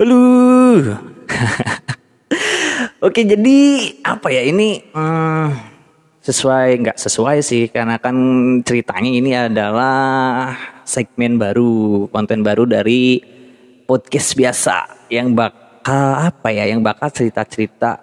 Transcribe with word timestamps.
Halo. 0.00 0.16
Oke, 3.04 3.20
jadi 3.20 3.58
apa 4.00 4.32
ya 4.32 4.48
ini 4.48 4.80
hmm, 4.96 5.48
sesuai 6.24 6.80
nggak 6.80 6.96
sesuai 6.96 7.44
sih 7.44 7.68
karena 7.68 8.00
kan 8.00 8.16
ceritanya 8.64 9.12
ini 9.12 9.36
adalah 9.36 10.56
segmen 10.88 11.36
baru, 11.36 12.08
konten 12.08 12.40
baru 12.40 12.64
dari 12.64 13.20
podcast 13.84 14.40
biasa 14.40 14.76
yang 15.12 15.36
bakal 15.36 16.16
apa 16.16 16.48
ya, 16.48 16.72
yang 16.72 16.80
bakal 16.80 17.12
cerita-cerita 17.12 18.00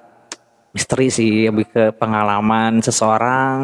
misteri 0.77 1.09
sih 1.09 1.49
lebih 1.49 1.65
ke 1.65 1.97
pengalaman 1.97 2.77
seseorang 2.77 3.57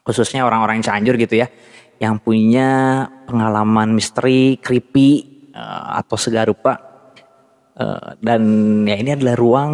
khususnya 0.00 0.48
orang-orang 0.48 0.80
Cianjur 0.80 1.20
gitu 1.20 1.44
ya 1.44 1.52
yang 2.00 2.16
punya 2.16 3.04
pengalaman 3.28 3.92
misteri, 3.92 4.56
creepy 4.56 5.44
uh, 5.52 6.00
atau 6.00 6.16
segarupa 6.16 6.85
uh, 7.76 8.16
dan 8.18 8.42
ya 8.88 8.96
ini 8.96 9.10
adalah 9.14 9.36
ruang 9.36 9.72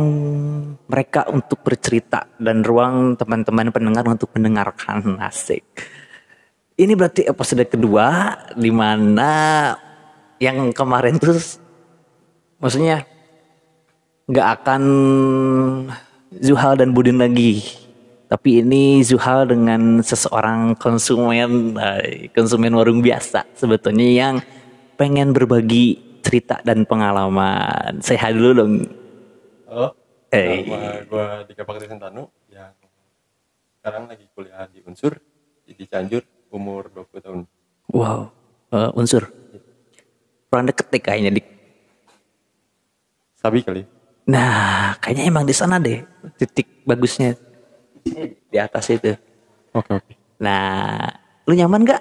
mereka 0.91 1.27
untuk 1.31 1.63
bercerita 1.63 2.27
dan 2.37 2.61
ruang 2.67 3.17
teman-teman 3.17 3.73
pendengar 3.73 4.05
untuk 4.07 4.31
mendengarkan 4.37 5.19
asik. 5.23 5.65
Ini 6.77 6.93
berarti 6.99 7.29
episode 7.29 7.65
kedua 7.69 8.37
di 8.59 8.73
mana 8.73 9.31
yang 10.43 10.75
kemarin 10.75 11.17
terus 11.23 11.63
maksudnya 12.59 13.07
nggak 14.27 14.49
akan 14.63 14.83
Zuhal 16.43 16.81
dan 16.81 16.97
Budin 16.97 17.21
lagi 17.21 17.63
tapi 18.27 18.65
ini 18.65 19.05
Zuhal 19.05 19.45
dengan 19.45 20.01
seseorang 20.01 20.75
konsumen 20.81 21.77
konsumen 22.33 22.73
warung 22.73 23.05
biasa 23.05 23.45
sebetulnya 23.53 24.09
yang 24.09 24.35
pengen 24.97 25.37
berbagi 25.37 26.12
cerita 26.23 26.63
dan 26.63 26.87
pengalaman. 26.87 27.99
Sehat 28.01 28.33
dulu 28.33 28.51
dong. 28.55 28.75
Halo, 29.67 29.89
Hey. 30.33 30.65
nama 30.65 31.05
gue 31.05 31.27
Dika 31.53 31.61
Bakti 31.61 31.93
Sentanu 31.93 32.25
yang 32.49 32.73
sekarang 33.77 34.09
lagi 34.09 34.25
kuliah 34.33 34.65
di 34.65 34.81
Unsur 34.81 35.21
di 35.63 35.77
Cianjur 35.85 36.25
umur 36.49 36.89
20 36.89 37.21
tahun. 37.21 37.41
wow. 37.93 38.33
Eh, 38.73 38.91
unsur. 38.97 39.29
Kurang 40.49 40.65
deket 40.65 40.89
deh 40.89 40.97
kayaknya 40.97 41.37
dik. 41.37 41.45
Sabi 43.37 43.61
kali. 43.61 43.85
nah 44.23 44.95
kayaknya 44.97 45.29
emang 45.29 45.45
di 45.45 45.53
sana 45.53 45.77
deh 45.77 46.01
titik 46.41 46.87
bagusnya. 46.89 47.37
Di 48.49 48.57
atas 48.57 48.89
itu. 48.89 49.13
Oke 49.77 49.93
oke. 49.93 50.13
nah 50.41 51.05
lu 51.45 51.53
nyaman 51.53 51.85
gak 51.85 52.01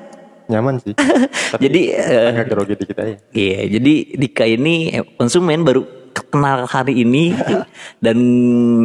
Nyaman 0.51 0.75
sih. 0.83 0.93
Tapi 1.55 1.61
Jadi, 1.63 1.81
eh, 1.95 2.29
agak 2.35 2.45
grogi 2.51 2.75
dikit 2.75 2.97
aja. 2.99 3.15
Iya, 3.31 3.59
jadi 3.79 3.93
Dika 4.19 4.43
ini 4.43 4.91
eh, 4.91 5.05
konsumen 5.15 5.63
baru 5.63 6.01
kenal 6.11 6.67
hari 6.67 7.03
ini 7.03 7.31
dan 8.03 8.17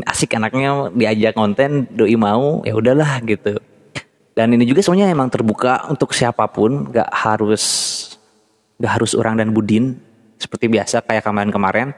asik 0.06 0.38
anaknya 0.38 0.94
diajak 0.94 1.34
konten 1.34 1.90
doi 1.90 2.14
mau 2.14 2.62
ya 2.62 2.74
udahlah 2.78 3.18
gitu. 3.26 3.58
Dan 4.36 4.52
ini 4.52 4.68
juga 4.68 4.84
semuanya 4.84 5.08
emang 5.08 5.32
terbuka 5.32 5.88
untuk 5.88 6.12
siapa 6.12 6.44
pun, 6.52 6.92
gak 6.92 7.08
harus 7.08 7.64
gak 8.76 9.00
harus 9.00 9.16
orang 9.16 9.40
dan 9.40 9.48
budin 9.56 9.96
seperti 10.36 10.68
biasa 10.68 11.00
kayak 11.02 11.24
kemarin-kemarin. 11.24 11.96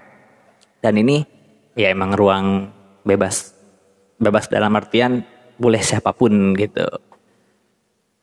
Dan 0.78 0.94
ini 1.02 1.26
ya 1.74 1.90
emang 1.90 2.14
ruang 2.14 2.70
bebas 3.02 3.50
bebas 4.22 4.46
dalam 4.46 4.70
artian 4.78 5.26
boleh 5.58 5.82
siapa 5.82 6.14
pun 6.14 6.54
gitu. 6.54 6.86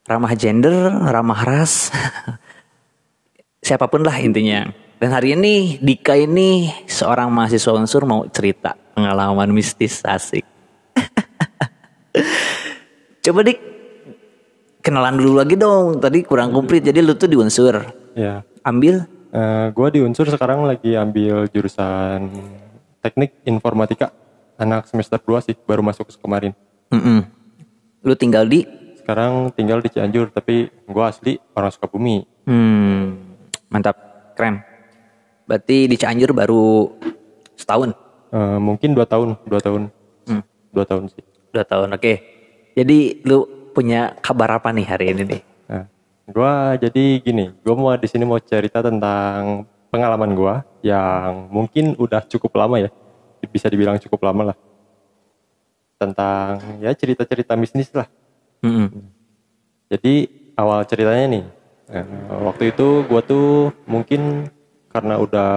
Ramah 0.06 0.34
gender, 0.38 0.94
ramah 1.02 1.42
ras, 1.42 1.90
siapa 3.66 3.90
pun 3.90 4.06
lah 4.06 4.14
intinya. 4.22 4.70
Dan 4.96 5.10
hari 5.10 5.34
ini 5.34 5.82
Dika 5.82 6.14
ini 6.14 6.70
seorang 6.86 7.26
mahasiswa 7.28 7.74
unsur 7.74 8.06
mau 8.06 8.22
cerita 8.30 8.78
pengalaman 8.94 9.50
mistis 9.50 10.06
asik. 10.06 10.46
Coba 13.26 13.42
Dik 13.42 13.58
kenalan 14.78 15.18
dulu 15.18 15.42
lagi 15.42 15.58
dong. 15.58 15.98
Tadi 15.98 16.22
kurang 16.22 16.54
komplit 16.54 16.86
jadi 16.86 17.02
lu 17.02 17.18
tuh 17.18 17.26
di 17.26 17.36
unsur. 17.36 17.82
Ya. 18.14 18.46
Ambil 18.62 19.16
Eh, 19.36 19.68
gue 19.68 19.88
di 19.92 20.00
Unsur 20.00 20.24
sekarang 20.32 20.64
lagi 20.64 20.96
ambil 20.96 21.44
jurusan 21.52 22.32
teknik 23.04 23.36
informatika. 23.44 24.08
Anak 24.56 24.88
semester 24.88 25.20
2 25.20 25.44
sih, 25.44 25.52
baru 25.52 25.84
masuk 25.84 26.08
kemarin. 26.16 26.56
mm-mm. 26.88 27.20
Lu 28.00 28.16
tinggal 28.16 28.48
di 28.48 28.64
Sekarang 29.06 29.54
tinggal 29.54 29.78
di 29.78 29.86
Cianjur, 29.86 30.34
tapi 30.34 30.66
gue 30.66 31.04
asli 31.06 31.38
orang 31.54 31.70
Sukabumi. 31.70 32.26
hmm, 32.42 33.02
mantap, 33.70 33.94
keren. 34.34 34.66
Berarti 35.46 35.86
di 35.86 35.94
Cianjur 35.94 36.34
baru 36.34 36.90
setahun. 37.54 37.94
Eh, 38.34 38.58
mungkin 38.58 38.98
dua 38.98 39.06
tahun, 39.06 39.38
dua 39.46 39.62
tahun, 39.62 39.94
Hmm. 40.26 40.42
dua 40.74 40.82
tahun 40.82 41.06
sih. 41.14 41.22
Dua 41.54 41.62
tahun, 41.62 41.94
oke. 41.94 42.12
Jadi 42.74 43.22
lu 43.22 43.46
punya 43.70 44.10
kabar 44.18 44.58
apa 44.58 44.74
nih 44.74 44.86
hari 44.90 45.14
ini 45.14 45.22
nih? 45.22 45.42
Nah, 45.70 45.86
gua 46.26 46.74
jadi 46.74 47.22
gini, 47.22 47.54
gua 47.62 47.78
mau 47.78 47.94
di 47.94 48.10
sini 48.10 48.26
mau 48.26 48.42
cerita 48.42 48.82
tentang 48.82 49.70
pengalaman 49.86 50.34
gua 50.34 50.66
yang 50.82 51.46
mungkin 51.46 51.94
udah 51.94 52.26
cukup 52.26 52.58
lama 52.58 52.82
ya, 52.82 52.90
bisa 53.46 53.70
dibilang 53.70 54.02
cukup 54.02 54.18
lama 54.26 54.50
lah. 54.50 54.56
Tentang 55.94 56.82
ya 56.82 56.90
cerita-cerita 56.90 57.54
bisnis 57.54 57.94
lah. 57.94 58.10
Mm-mm. 58.64 58.90
Jadi 59.86 60.14
awal 60.58 60.82
ceritanya 60.88 61.26
nih, 61.38 61.44
eh, 61.94 62.06
waktu 62.42 62.74
itu 62.74 63.06
gua 63.06 63.22
tuh 63.22 63.70
mungkin 63.86 64.50
karena 64.90 65.20
udah 65.20 65.50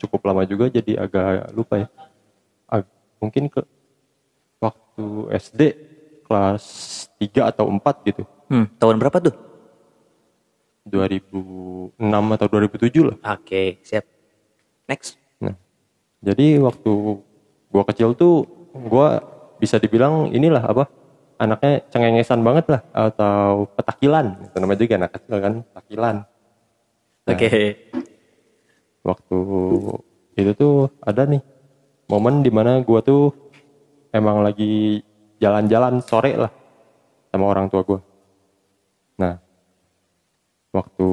cukup 0.00 0.26
lama 0.26 0.42
juga 0.48 0.72
jadi 0.72 1.06
agak 1.06 1.54
lupa 1.54 1.86
ya. 1.86 1.88
Ag- 2.70 2.90
mungkin 3.20 3.52
ke 3.52 3.62
waktu 4.58 5.06
SD 5.36 5.62
kelas 6.26 6.64
3 7.20 7.50
atau 7.52 7.68
4 7.70 8.02
gitu. 8.06 8.22
Hmm, 8.50 8.66
tahun 8.80 8.96
berapa 8.98 9.18
tuh? 9.22 9.34
2006 10.88 12.24
atau 12.34 12.46
2007 12.48 13.02
lah. 13.12 13.16
Oke, 13.36 13.78
siap. 13.84 14.02
Next. 14.90 15.20
Nah, 15.38 15.54
jadi 16.24 16.58
waktu 16.58 16.92
gua 17.70 17.84
kecil 17.86 18.16
tuh 18.18 18.48
gua 18.74 19.22
bisa 19.60 19.76
dibilang 19.78 20.32
inilah 20.32 20.64
apa 20.64 20.88
anaknya 21.40 21.80
cengengesan 21.88 22.44
banget 22.44 22.68
lah 22.68 22.82
atau 22.92 23.64
petakilan 23.72 24.36
itu 24.44 24.56
namanya 24.60 24.78
juga 24.84 24.94
anak 25.00 25.12
kecil 25.16 25.36
kan 25.40 25.54
petakilan. 25.72 26.16
Nah, 27.24 27.32
Oke. 27.32 27.52
Waktu 29.00 29.38
itu 30.36 30.52
tuh 30.52 30.92
ada 31.00 31.24
nih 31.24 31.40
momen 32.12 32.44
di 32.44 32.52
mana 32.52 32.84
gua 32.84 33.00
tuh 33.00 33.32
emang 34.12 34.44
lagi 34.44 35.00
jalan-jalan 35.40 36.04
sore 36.04 36.36
lah 36.36 36.52
sama 37.32 37.48
orang 37.48 37.72
tua 37.72 37.80
gua. 37.88 38.00
Nah, 39.16 39.40
waktu 40.76 41.08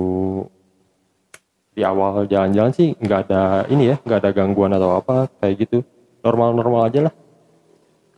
di 1.71 1.87
awal 1.87 2.27
jalan-jalan 2.27 2.75
sih 2.75 2.91
nggak 2.99 3.31
ada 3.31 3.63
ini 3.71 3.95
ya, 3.95 4.01
nggak 4.03 4.19
ada 4.27 4.31
gangguan 4.35 4.75
atau 4.75 4.99
apa 4.99 5.31
kayak 5.39 5.55
gitu, 5.63 5.87
normal-normal 6.19 6.91
aja 6.91 6.99
lah, 7.07 7.13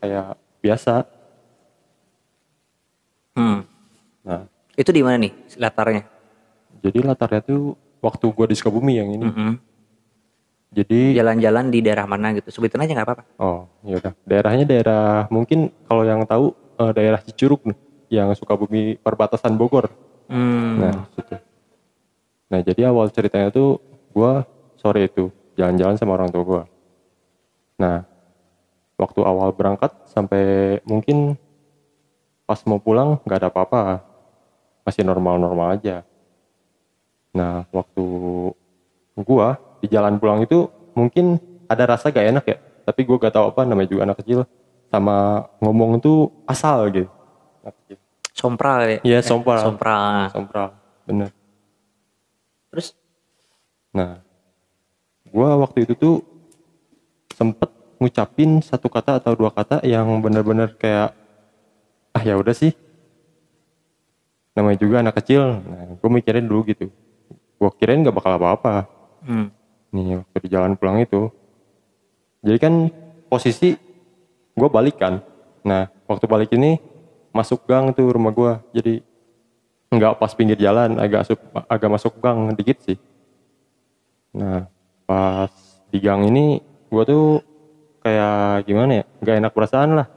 kayak 0.02 0.28
biasa. 0.66 1.19
Hmm. 3.40 3.60
Nah, 4.28 4.44
Itu 4.76 4.92
di 4.92 5.00
mana 5.00 5.16
nih 5.16 5.32
latarnya? 5.56 6.04
jadi 6.80 7.04
latarnya 7.04 7.42
tuh 7.44 7.76
waktu 8.00 8.26
gua 8.32 8.48
di 8.48 8.56
Sukabumi 8.56 9.00
yang 9.00 9.10
ini. 9.12 9.26
Mm-mm. 9.28 9.52
Jadi 10.70 11.18
Jalan-jalan 11.18 11.74
di 11.74 11.80
daerah 11.82 12.06
mana 12.06 12.30
gitu? 12.38 12.54
Sebutin 12.54 12.80
aja 12.80 12.94
nggak 12.94 13.08
apa-apa. 13.08 13.24
Oh, 13.42 13.66
ya 13.82 13.98
udah. 13.98 14.14
Daerahnya 14.24 14.64
daerah 14.64 15.26
mungkin 15.34 15.74
kalau 15.90 16.06
yang 16.06 16.24
tahu 16.24 16.54
eh, 16.78 16.92
daerah 16.94 17.20
Cicurug 17.20 17.66
nih, 17.66 17.78
yang 18.14 18.30
Sukabumi 18.38 18.96
perbatasan 19.02 19.58
Bogor. 19.58 19.90
Hmm. 20.30 20.78
Nah, 20.78 20.96
situ. 21.18 21.36
Nah, 22.50 22.60
jadi 22.62 22.94
awal 22.94 23.10
ceritanya 23.10 23.50
tuh 23.50 23.82
gua 24.14 24.46
sore 24.78 25.10
itu 25.10 25.34
jalan-jalan 25.58 25.98
sama 25.98 26.16
orang 26.16 26.30
tua 26.30 26.44
gua. 26.46 26.64
Nah, 27.82 28.06
waktu 28.96 29.20
awal 29.26 29.50
berangkat 29.52 29.90
sampai 30.06 30.78
mungkin 30.86 31.34
pas 32.50 32.58
mau 32.66 32.82
pulang 32.82 33.22
nggak 33.22 33.46
ada 33.46 33.50
apa-apa. 33.54 34.02
Masih 34.82 35.06
normal-normal 35.06 35.78
aja. 35.78 36.02
Nah, 37.30 37.70
waktu 37.70 38.02
gua 39.22 39.62
di 39.78 39.86
jalan 39.86 40.18
pulang 40.18 40.42
itu 40.42 40.66
mungkin 40.98 41.38
ada 41.70 41.94
rasa 41.94 42.10
gak 42.10 42.26
enak 42.26 42.46
ya. 42.50 42.58
Tapi 42.90 43.06
gua 43.06 43.22
gak 43.22 43.38
tahu 43.38 43.54
apa 43.54 43.62
namanya 43.70 43.94
juga 43.94 44.02
anak 44.10 44.26
kecil 44.26 44.50
sama 44.90 45.46
ngomong 45.62 46.02
tuh 46.02 46.34
asal 46.50 46.90
gitu. 46.90 47.06
Anak 47.62 47.78
kecil. 47.86 47.98
Sompral 48.34 48.80
ya? 48.82 49.00
Iya, 49.06 49.20
sompral. 49.22 49.62
Sompral. 49.62 50.34
Sompral, 50.34 50.68
bener. 51.06 51.30
Terus? 52.74 52.98
Nah, 53.94 54.26
gua 55.30 55.54
waktu 55.62 55.86
itu 55.86 55.94
tuh 55.94 56.26
sempet 57.30 57.70
ngucapin 58.02 58.64
satu 58.66 58.90
kata 58.90 59.22
atau 59.22 59.38
dua 59.38 59.54
kata 59.54 59.86
yang 59.86 60.08
bener-bener 60.24 60.74
kayak 60.80 61.14
ah 62.14 62.24
ya 62.24 62.36
udah 62.36 62.56
sih. 62.56 62.74
Namanya 64.58 64.78
juga 64.82 64.96
anak 65.00 65.16
kecil. 65.22 65.62
Nah 65.62 65.96
gue 65.96 66.10
mikirin 66.10 66.46
dulu 66.46 66.68
gitu. 66.68 66.90
Gue 67.60 67.70
kirain 67.78 68.02
gak 68.02 68.16
bakal 68.16 68.36
apa-apa. 68.40 68.88
Hmm. 69.20 69.52
nih 69.90 70.22
waktu 70.22 70.38
di 70.48 70.50
jalan 70.54 70.78
pulang 70.80 71.02
itu. 71.02 71.28
Jadi 72.46 72.58
kan 72.62 72.74
posisi 73.28 73.76
gue 74.56 74.70
balik 74.70 75.02
kan. 75.02 75.20
Nah 75.66 75.92
waktu 76.08 76.26
balik 76.30 76.54
ini 76.56 76.80
masuk 77.36 77.66
gang 77.68 77.92
tuh 77.94 78.10
rumah 78.10 78.34
gue 78.34 78.52
jadi 78.74 78.94
nggak 79.90 80.22
pas 80.22 80.32
pinggir 80.34 80.58
jalan 80.58 80.98
agak 81.02 81.26
asup, 81.26 81.42
agak 81.66 81.90
masuk 81.90 82.14
gang 82.22 82.54
dikit 82.54 82.78
sih. 82.86 82.98
Nah 84.38 84.70
pas 85.10 85.50
di 85.90 85.98
gang 85.98 86.22
ini 86.30 86.62
gue 86.62 87.04
tuh 87.04 87.42
kayak 88.06 88.70
gimana 88.70 89.02
ya? 89.02 89.06
Nggak 89.20 89.36
enak 89.42 89.54
perasaan 89.58 89.92
lah 89.98 90.08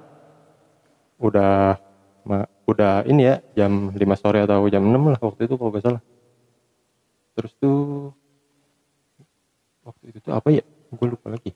udah 1.22 1.78
ma- 2.22 2.50
udah 2.66 3.06
ini 3.06 3.22
ya 3.24 3.36
jam 3.54 3.94
5 3.94 4.14
sore 4.14 4.42
atau 4.42 4.66
jam 4.66 4.82
6 4.82 5.02
lah 5.08 5.18
waktu 5.18 5.46
itu 5.46 5.54
kalau 5.54 5.70
gak 5.70 5.84
salah. 5.84 6.02
Terus 7.32 7.52
tuh 7.56 8.10
waktu 9.82 10.04
itu 10.10 10.18
tuh 10.20 10.32
apa 10.34 10.48
ya? 10.50 10.62
Gue 10.92 11.06
lupa 11.08 11.30
lagi. 11.30 11.54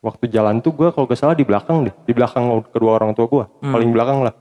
Waktu 0.00 0.32
jalan 0.32 0.60
tuh 0.60 0.72
gue 0.72 0.88
kalau 0.92 1.04
gak 1.04 1.18
salah 1.18 1.36
di 1.36 1.44
belakang 1.44 1.84
deh 1.84 1.94
di 2.04 2.12
belakang 2.16 2.44
kedua 2.68 2.96
orang 2.96 3.12
tua 3.12 3.26
gue 3.26 3.44
paling 3.60 3.90
belakang 3.90 4.24
lah. 4.24 4.34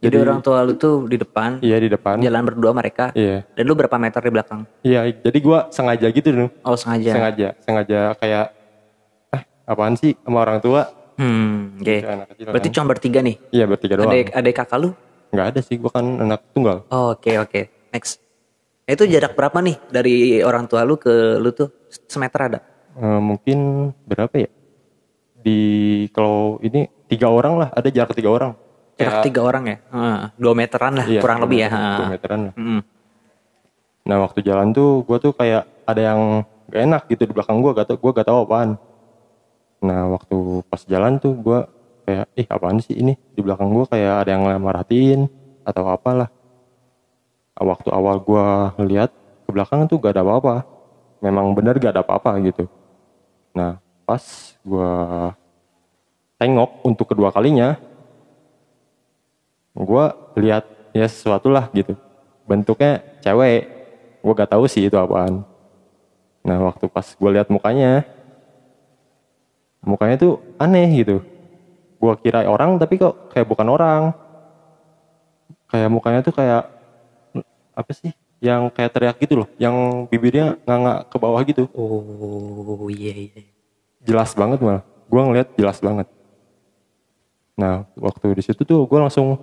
Jadi, 0.00 0.16
orang 0.16 0.40
tua 0.40 0.64
lu 0.64 0.80
tuh 0.80 1.04
di 1.04 1.20
depan, 1.20 1.60
iya 1.60 1.76
di 1.76 1.84
depan. 1.84 2.24
jalan 2.24 2.40
berdua 2.40 2.72
mereka. 2.72 3.12
iya. 3.12 3.44
Dan 3.52 3.68
lu 3.68 3.76
berapa 3.76 4.00
meter 4.00 4.24
di 4.24 4.32
belakang? 4.32 4.64
iya 4.80 5.04
jadi 5.12 5.38
gue 5.38 5.58
sengaja 5.68 6.06
gitu 6.08 6.28
dong 6.32 6.50
Oh 6.64 6.72
sengaja. 6.72 7.12
sengaja 7.12 7.48
sengaja 7.60 8.00
kayak 8.16 8.46
eh 9.30 9.42
apaan 9.68 10.00
sih 10.00 10.16
sama 10.24 10.40
orang 10.40 10.60
tua 10.60 10.88
Hmm, 11.20 11.76
oke. 11.76 11.96
Anak 12.00 12.26
kecil 12.32 12.44
Berarti 12.48 12.64
kan. 12.64 12.74
cuma 12.74 12.86
bertiga 12.88 13.20
nih. 13.20 13.36
iya 13.50 13.64
bertiga 13.64 13.94
doang 13.94 14.08
Adek, 14.08 14.26
adek 14.32 14.54
kakak 14.56 14.78
lu? 14.78 14.90
nggak 15.30 15.46
ada 15.46 15.60
sih 15.60 15.76
gue 15.76 15.86
kan 15.86 16.02
anak 16.02 16.40
tunggal 16.50 16.82
Oh, 16.88 17.12
Oke 17.12 17.36
oke. 17.36 17.68
Next. 17.92 18.18
Nah, 18.82 18.90
Itu 18.90 19.04
jarak 19.04 19.32
berapa 19.32 19.60
nih 19.60 19.76
dari 19.86 20.16
orang 20.40 20.64
tua 20.64 20.82
lu 20.82 20.96
ke 20.96 21.12
lu 21.36 21.52
tuh 21.52 21.68
semeter 22.04 22.40
ada? 22.42 22.58
Eh, 22.92 23.20
mungkin 23.20 23.58
berapa 24.02 24.32
ya 24.34 24.50
di 25.36 25.58
kalau 26.10 26.58
ini 26.60 26.84
tiga 27.06 27.28
orang 27.28 27.54
lah 27.56 27.68
ada 27.70 27.88
jarak 27.88 28.12
tiga 28.12 28.28
orang 28.28 28.52
Jarak 28.96 29.22
tiga 29.22 29.40
orang 29.40 29.64
ya? 29.64 29.76
Heeh, 29.88 30.18
dua 30.36 30.52
meteran 30.52 30.92
lah 30.94 31.06
Iya, 31.06 31.20
kurang 31.20 31.40
lebih 31.40 31.58
ya. 31.58 31.68
dua 31.70 32.08
meteran 32.10 32.40
lah. 32.48 32.54
Mm. 32.54 32.80
Nah 34.02 34.16
waktu 34.18 34.40
jalan 34.40 34.68
tuh 34.70 35.00
gue 35.02 35.18
tuh 35.18 35.32
kayak 35.32 35.64
ada 35.84 36.00
yang 36.02 36.20
gak 36.66 36.82
enak 36.82 37.02
gitu 37.06 37.22
di 37.24 37.32
belakang 37.32 37.58
gue, 37.58 37.70
gak 37.72 37.86
tau, 37.86 37.96
gue 37.96 38.10
gak 38.12 38.26
tahu 38.26 38.38
apaan. 38.44 38.70
Nah 39.80 40.12
waktu 40.12 40.64
pas 40.68 40.82
jalan 40.84 41.16
tuh 41.16 41.36
gue 41.36 41.60
kayak, 42.04 42.26
ih 42.36 42.46
apaan 42.48 42.78
sih 42.80 42.96
ini? 42.96 43.16
Di 43.32 43.40
belakang 43.40 43.72
gue 43.72 43.86
kayak 43.88 44.26
ada 44.26 44.30
yang 44.36 44.44
merhatiin 44.60 45.28
atau 45.64 45.88
apalah. 45.88 46.28
Ah, 47.56 47.64
Waktu 47.64 47.88
awal 47.92 48.20
gue 48.20 48.46
ngeliat 48.80 49.10
ke 49.44 49.50
belakang 49.52 49.84
tuh 49.88 50.00
gak 50.00 50.16
ada 50.16 50.22
apa-apa. 50.24 50.64
Memang 51.20 51.52
bener 51.52 51.76
gak 51.76 51.96
ada 51.96 52.02
apa-apa 52.04 52.36
gitu. 52.44 52.64
Nah 53.56 53.80
pas 54.08 54.24
gue 54.60 54.92
tengok 56.40 56.70
untuk 56.88 57.12
kedua 57.12 57.28
kalinya, 57.28 57.76
gue 59.76 60.04
lihat 60.40 60.64
ya 60.90 61.06
sesuatu 61.06 61.48
lah 61.48 61.70
gitu 61.70 61.94
bentuknya 62.44 62.98
cewek 63.22 63.60
gue 64.20 64.32
gak 64.34 64.50
tahu 64.50 64.66
sih 64.66 64.90
itu 64.90 64.96
apaan 64.98 65.46
nah 66.42 66.58
waktu 66.58 66.90
pas 66.90 67.06
gue 67.06 67.30
lihat 67.30 67.48
mukanya 67.52 68.02
mukanya 69.84 70.16
tuh 70.20 70.40
aneh 70.60 70.88
gitu. 71.04 71.24
Gue 72.00 72.12
kira 72.20 72.44
orang 72.48 72.80
tapi 72.80 72.96
kok 72.96 73.32
kayak 73.32 73.46
bukan 73.48 73.66
orang. 73.68 74.02
Kayak 75.70 75.90
mukanya 75.92 76.20
tuh 76.24 76.34
kayak 76.34 76.66
apa 77.76 77.90
sih 77.94 78.10
yang 78.40 78.72
kayak 78.72 78.92
teriak 78.92 79.16
gitu 79.20 79.44
loh. 79.44 79.48
Yang 79.60 80.06
bibirnya 80.08 80.56
nganga 80.64 81.06
ke 81.06 81.16
bawah 81.20 81.40
gitu. 81.44 81.68
Oh 81.76 82.88
iya 82.88 83.12
iya. 83.14 83.42
jelas 84.00 84.32
banget 84.32 84.64
malah. 84.64 84.84
Gue 85.10 85.20
ngeliat 85.20 85.48
jelas 85.54 85.78
banget. 85.84 86.08
Nah 87.60 87.84
waktu 88.00 88.32
di 88.32 88.42
situ 88.42 88.64
tuh 88.64 88.88
gue 88.88 88.98
langsung 88.98 89.36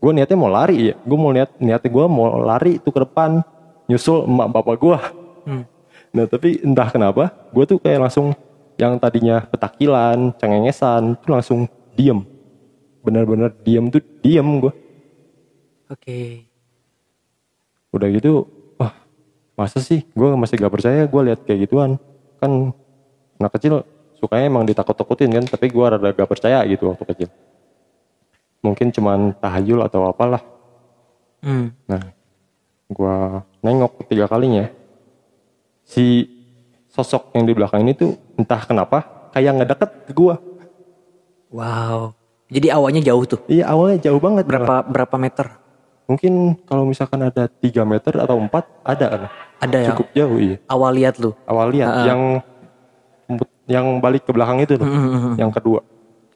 gue 0.00 0.12
niatnya 0.12 0.36
mau 0.40 0.48
lari 0.48 0.92
ya. 0.92 0.94
Gue 1.04 1.18
mau 1.20 1.30
niat 1.32 1.52
niatnya 1.60 1.90
gue 1.92 2.04
mau 2.08 2.40
lari 2.40 2.80
tuh 2.80 2.92
ke 2.92 3.00
depan 3.04 3.44
nyusul 3.88 4.24
emak 4.24 4.48
bapak 4.52 4.76
gue 4.80 4.98
Hmm. 5.44 5.68
nah 6.08 6.24
tapi 6.24 6.56
entah 6.64 6.88
kenapa 6.88 7.28
gue 7.52 7.64
tuh 7.68 7.76
kayak 7.76 8.08
langsung 8.08 8.32
yang 8.74 8.98
tadinya 8.98 9.46
petakilan 9.46 10.34
cengengesan 10.38 11.14
tuh 11.22 11.30
langsung 11.30 11.60
diem. 11.94 12.26
Bener-bener 13.04 13.52
diem 13.62 13.86
tuh 13.92 14.02
diem 14.24 14.48
gue 14.58 14.72
Oke. 15.92 16.48
udah 17.94 18.08
gitu 18.10 18.48
wah 18.80 18.90
masa 19.54 19.78
sih? 19.78 20.02
Gue 20.16 20.34
masih 20.34 20.58
gak 20.58 20.72
percaya 20.72 21.06
gue 21.06 21.22
lihat 21.22 21.40
kayak 21.46 21.68
gituan. 21.68 22.00
Kan 22.42 22.74
anak 23.38 23.52
kecil 23.60 23.84
sukanya 24.18 24.50
emang 24.50 24.64
ditakut-takutin 24.66 25.30
kan 25.30 25.44
tapi 25.46 25.70
gue 25.70 25.84
rada 25.84 26.10
gak 26.10 26.30
percaya 26.30 26.64
gitu 26.66 26.90
waktu 26.90 27.04
kecil. 27.14 27.28
Mungkin 28.64 28.90
cuman 28.90 29.36
tahayul 29.38 29.84
atau 29.84 30.08
apalah. 30.08 30.42
Hmm. 31.44 31.76
nah 31.84 32.00
gue 32.88 33.16
nengok 33.60 34.00
ketiga 34.08 34.24
kalinya. 34.24 34.72
Si 35.84 36.24
sosok 36.88 37.36
yang 37.36 37.44
di 37.44 37.52
belakang 37.52 37.84
ini 37.84 37.92
tuh 37.92 38.16
entah 38.34 38.62
kenapa 38.62 38.98
kayak 39.30 39.52
ngedeket 39.56 39.90
ke 40.04 40.12
gue 40.12 40.34
Wow. 41.50 42.18
Jadi 42.46 42.66
awalnya 42.68 43.00
jauh 43.00 43.24
tuh. 43.24 43.40
iya 43.46 43.66
awalnya 43.68 43.98
jauh 44.00 44.18
banget 44.18 44.42
malah. 44.42 44.50
Berapa 44.50 44.74
berapa 44.84 45.16
meter? 45.18 45.46
mungkin 46.04 46.60
kalau 46.68 46.84
misalkan 46.84 47.16
ada 47.22 47.48
3 47.48 47.64
meter 47.82 48.12
atau 48.14 48.36
4 48.36 48.52
ada 48.84 49.06
kan 49.08 49.20
Ada 49.56 49.76
yang 49.80 49.88
cukup 49.96 50.08
jauh 50.12 50.36
iya 50.36 50.56
awal 50.68 50.92
lihat 50.92 51.16
lu. 51.16 51.32
awal 51.48 51.72
lihat 51.72 51.88
yang 52.04 52.20
yang 53.64 53.86
balik 53.96 54.28
ke 54.28 54.30
belakang 54.30 54.60
itu 54.60 54.76
loh, 54.76 54.84
yang 55.34 55.48
kedua. 55.48 55.80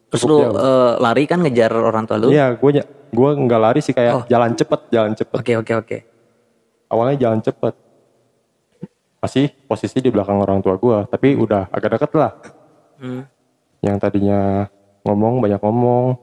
Terus 0.08 0.24
lu 0.24 0.40
jauh. 0.40 0.56
eh, 0.56 0.92
lari 0.96 1.28
kan 1.28 1.44
ngejar 1.44 1.68
orang 1.68 2.08
tua 2.08 2.16
lu? 2.16 2.32
Iya, 2.32 2.56
gue 2.56 2.80
gue 3.12 3.30
nggak 3.36 3.60
lari 3.60 3.80
sih 3.84 3.92
kayak 3.92 4.12
Oh. 4.14 4.24
jalan 4.24 4.56
cepet, 4.56 4.80
jalan 4.88 5.12
cepet. 5.12 5.36
Oke 5.36 5.52
oke 5.54 5.72
oke. 5.76 5.98
Awalnya 6.88 7.16
jalan 7.20 7.40
cepet. 7.44 7.74
Masih 9.18 9.50
posisi 9.66 9.98
di 9.98 10.10
belakang 10.14 10.38
orang 10.38 10.62
tua 10.62 10.78
gue, 10.78 10.98
tapi 11.10 11.34
udah 11.34 11.66
agak 11.74 11.98
deket 11.98 12.10
lah. 12.14 12.32
Hmm. 12.98 13.22
Yang 13.82 13.96
tadinya 13.98 14.70
ngomong 15.06 15.42
banyak 15.42 15.60
ngomong 15.62 16.18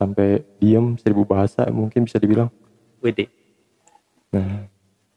sampai 0.00 0.40
diem 0.56 0.96
seribu 0.96 1.28
bahasa 1.28 1.68
mungkin 1.68 2.08
bisa 2.08 2.16
dibilang. 2.16 2.48
Wede. 3.04 3.28
Nah, 4.32 4.64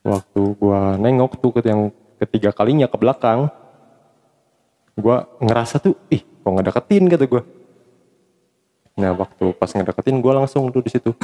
waktu 0.03 0.41
gua 0.59 0.99
nengok 0.99 1.39
tuh 1.39 1.51
ke 1.55 1.63
yang 1.63 1.93
ketiga 2.19 2.51
kalinya 2.51 2.91
ke 2.91 2.97
belakang, 2.99 3.47
gua 4.99 5.29
ngerasa 5.39 5.79
tuh, 5.79 5.95
ih, 6.11 6.19
kok 6.19 6.49
nggak 6.51 6.67
deketin 6.67 7.03
kata 7.07 7.25
gua. 7.31 7.41
Nah, 8.99 9.11
waktu 9.15 9.45
pas 9.55 9.71
ngedeketin 9.71 10.19
gua 10.19 10.43
langsung 10.43 10.67
tuh 10.69 10.83
di 10.83 10.91
situ. 10.91 11.15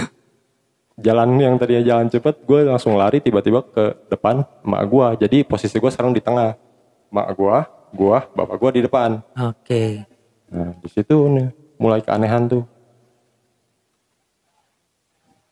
Jalan 0.99 1.39
yang 1.39 1.55
tadinya 1.55 1.83
jalan 1.83 2.11
cepet, 2.11 2.43
gue 2.43 2.67
langsung 2.67 2.99
lari 2.99 3.23
tiba-tiba 3.23 3.63
ke 3.63 3.95
depan 4.11 4.43
emak 4.67 4.83
gua. 4.91 5.07
Jadi 5.15 5.47
posisi 5.47 5.79
gua 5.79 5.87
sekarang 5.87 6.11
di 6.11 6.19
tengah. 6.19 6.59
Emak 7.07 7.27
gua, 7.39 7.63
gua, 7.95 8.27
bapak 8.35 8.57
gua 8.59 8.71
di 8.75 8.83
depan. 8.83 9.23
Oke. 9.39 10.03
Nah, 10.51 10.75
di 10.75 10.89
situ 10.91 11.15
nih 11.15 11.47
mulai 11.79 12.03
keanehan 12.03 12.51
tuh. 12.51 12.63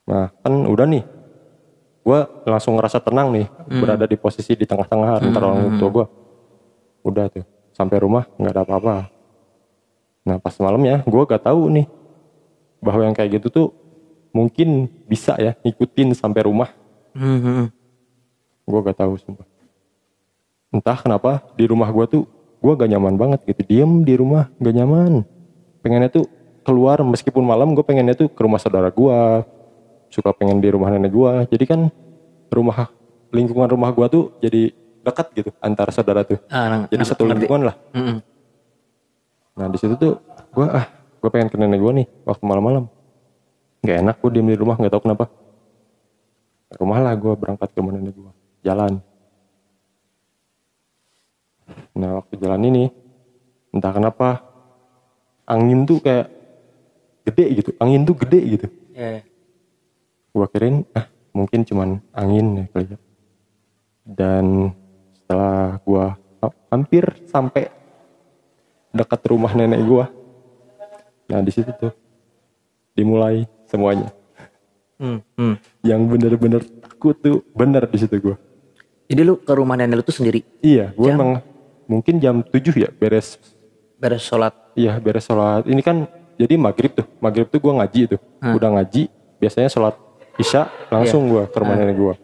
Nah, 0.03 0.27
kan 0.43 0.53
udah 0.67 0.83
nih. 0.83 1.03
Gua 2.03 2.27
langsung 2.43 2.75
ngerasa 2.75 2.99
tenang 2.99 3.31
nih, 3.31 3.47
berada 3.79 4.03
di 4.03 4.15
posisi 4.19 4.51
di 4.55 4.67
tengah-tengah 4.67 5.23
antara 5.23 5.47
orang 5.47 5.79
tua 5.79 5.89
gua. 5.91 6.05
Udah 7.07 7.31
tuh, 7.31 7.47
sampai 7.71 7.97
rumah 8.03 8.27
nggak 8.35 8.51
ada 8.51 8.63
apa-apa. 8.67 8.95
Nah, 10.27 10.35
pas 10.43 10.55
malamnya 10.59 11.07
gua 11.07 11.23
gak 11.23 11.47
tahu 11.47 11.71
nih 11.71 11.87
bahwa 12.83 13.07
yang 13.07 13.15
kayak 13.15 13.39
gitu 13.39 13.47
tuh 13.47 13.67
mungkin 14.37 14.85
bisa 15.09 15.33
ya 15.41 15.57
ngikutin 15.65 16.13
sampai 16.13 16.45
rumah. 16.45 16.69
Hmm, 17.17 17.41
hmm. 17.41 17.65
Gua 18.69 18.85
gak 18.85 19.01
tahu 19.01 19.17
sumpah. 19.17 19.47
Entah 20.69 20.97
kenapa 21.01 21.41
di 21.57 21.65
rumah 21.65 21.89
gua 21.89 22.05
tuh 22.05 22.29
gua 22.61 22.77
gak 22.77 22.93
nyaman 22.93 23.17
banget 23.17 23.39
gitu. 23.49 23.65
Diem 23.65 24.05
di 24.05 24.13
rumah 24.13 24.53
gak 24.61 24.75
nyaman. 24.77 25.25
Pengennya 25.81 26.13
tuh 26.13 26.29
keluar 26.61 26.99
meskipun 27.01 27.41
malam 27.47 27.71
gue 27.71 27.81
pengennya 27.81 28.11
tuh 28.13 28.27
ke 28.29 28.37
rumah 28.43 28.61
saudara 28.61 28.93
gua. 28.93 29.41
Suka 30.13 30.29
pengen 30.35 30.61
di 30.61 30.69
rumah 30.69 30.93
nenek 30.93 31.09
gua. 31.09 31.47
Jadi 31.49 31.65
kan 31.65 31.89
rumah 32.53 32.91
lingkungan 33.33 33.67
rumah 33.71 33.89
gua 33.95 34.05
tuh 34.11 34.35
jadi 34.43 34.69
dekat 35.01 35.27
gitu 35.33 35.49
antara 35.63 35.89
saudara 35.95 36.27
tuh. 36.27 36.37
Ah, 36.51 36.83
Jadi 36.91 37.03
satu 37.07 37.23
ngerti. 37.23 37.47
lingkungan 37.47 37.71
lah. 37.71 37.75
Hmm, 37.95 38.03
hmm. 38.03 38.19
Nah 39.57 39.67
di 39.71 39.77
situ 39.79 39.95
tuh 39.95 40.19
gua 40.51 40.83
ah 40.83 40.85
gue 41.17 41.29
pengen 41.33 41.49
ke 41.49 41.57
nenek 41.57 41.79
gua 41.79 41.95
nih 41.95 42.07
waktu 42.27 42.43
malam-malam. 42.43 42.91
Gak 43.87 44.03
enak 44.03 44.19
gue 44.19 44.29
diem 44.35 44.51
di 44.51 44.59
rumah 44.59 44.75
nggak 44.75 44.91
tahu 44.91 45.07
kenapa. 45.07 45.31
Ke 46.67 46.75
rumah 46.83 46.99
lah 46.99 47.15
gue 47.15 47.31
berangkat 47.39 47.71
ke 47.71 47.79
nenek 47.79 48.11
gua. 48.11 48.35
Jalan. 48.59 48.99
Nah 51.95 52.19
waktu 52.19 52.35
jalan 52.35 52.67
ini 52.67 52.83
entah 53.71 53.95
kenapa 53.95 54.43
angin 55.47 55.87
tuh 55.87 56.03
kayak 56.03 56.27
gede 57.31 57.63
gitu. 57.63 57.71
Angin 57.79 58.03
tuh 58.03 58.15
gede 58.19 58.59
gitu. 58.59 58.67
Ya. 58.91 59.23
Gua 60.35 60.51
kirain 60.51 60.83
ah 60.91 61.07
mungkin 61.31 61.63
cuman 61.63 62.03
angin 62.11 62.45
ya 62.59 62.65
kali 62.75 62.91
ya. 62.91 62.99
Dan 64.03 64.75
setelah 65.15 65.79
gua 65.87 66.19
ha- 66.43 66.59
hampir 66.75 67.07
sampai 67.23 67.71
dekat 68.91 69.21
rumah 69.31 69.55
nenek 69.55 69.79
gua 69.87 70.11
nah 71.27 71.43
di 71.43 71.51
situ 71.51 71.69
tuh 71.75 71.91
dimulai 72.95 73.43
semuanya. 73.67 74.09
Hmm, 74.97 75.21
hmm. 75.37 75.55
yang 75.85 76.01
bener-bener 76.09 76.65
takut 76.81 77.13
tuh 77.21 77.45
bener 77.53 77.85
di 77.85 77.97
situ 78.01 78.17
gua. 78.17 78.35
Jadi 79.05 79.21
lu 79.21 79.37
ke 79.37 79.53
rumah 79.53 79.77
nenek 79.77 80.01
lu 80.01 80.03
tuh 80.03 80.17
sendiri? 80.17 80.41
Iya 80.59 80.89
Jam? 80.97 81.13
emang 81.13 81.31
mungkin 81.85 82.17
jam 82.17 82.41
7 82.41 82.73
ya 82.73 82.89
beres. 82.89 83.37
Beres 84.01 84.25
sholat. 84.25 84.57
iya 84.73 84.97
beres 84.97 85.29
sholat. 85.29 85.69
Ini 85.69 85.81
kan 85.85 86.09
jadi 86.41 86.57
maghrib 86.57 86.97
tuh. 86.97 87.05
Maghrib 87.21 87.45
tuh 87.45 87.61
gua 87.61 87.83
ngaji 87.83 88.17
tuh. 88.17 88.19
Hmm. 88.41 88.57
udah 88.57 88.81
ngaji 88.81 89.05
biasanya 89.37 89.69
sholat 89.69 89.93
isya 90.41 90.65
langsung 90.89 91.29
gua 91.29 91.45
ke 91.45 91.57
rumah 91.61 91.77
nenek 91.77 91.97
gua. 91.97 92.15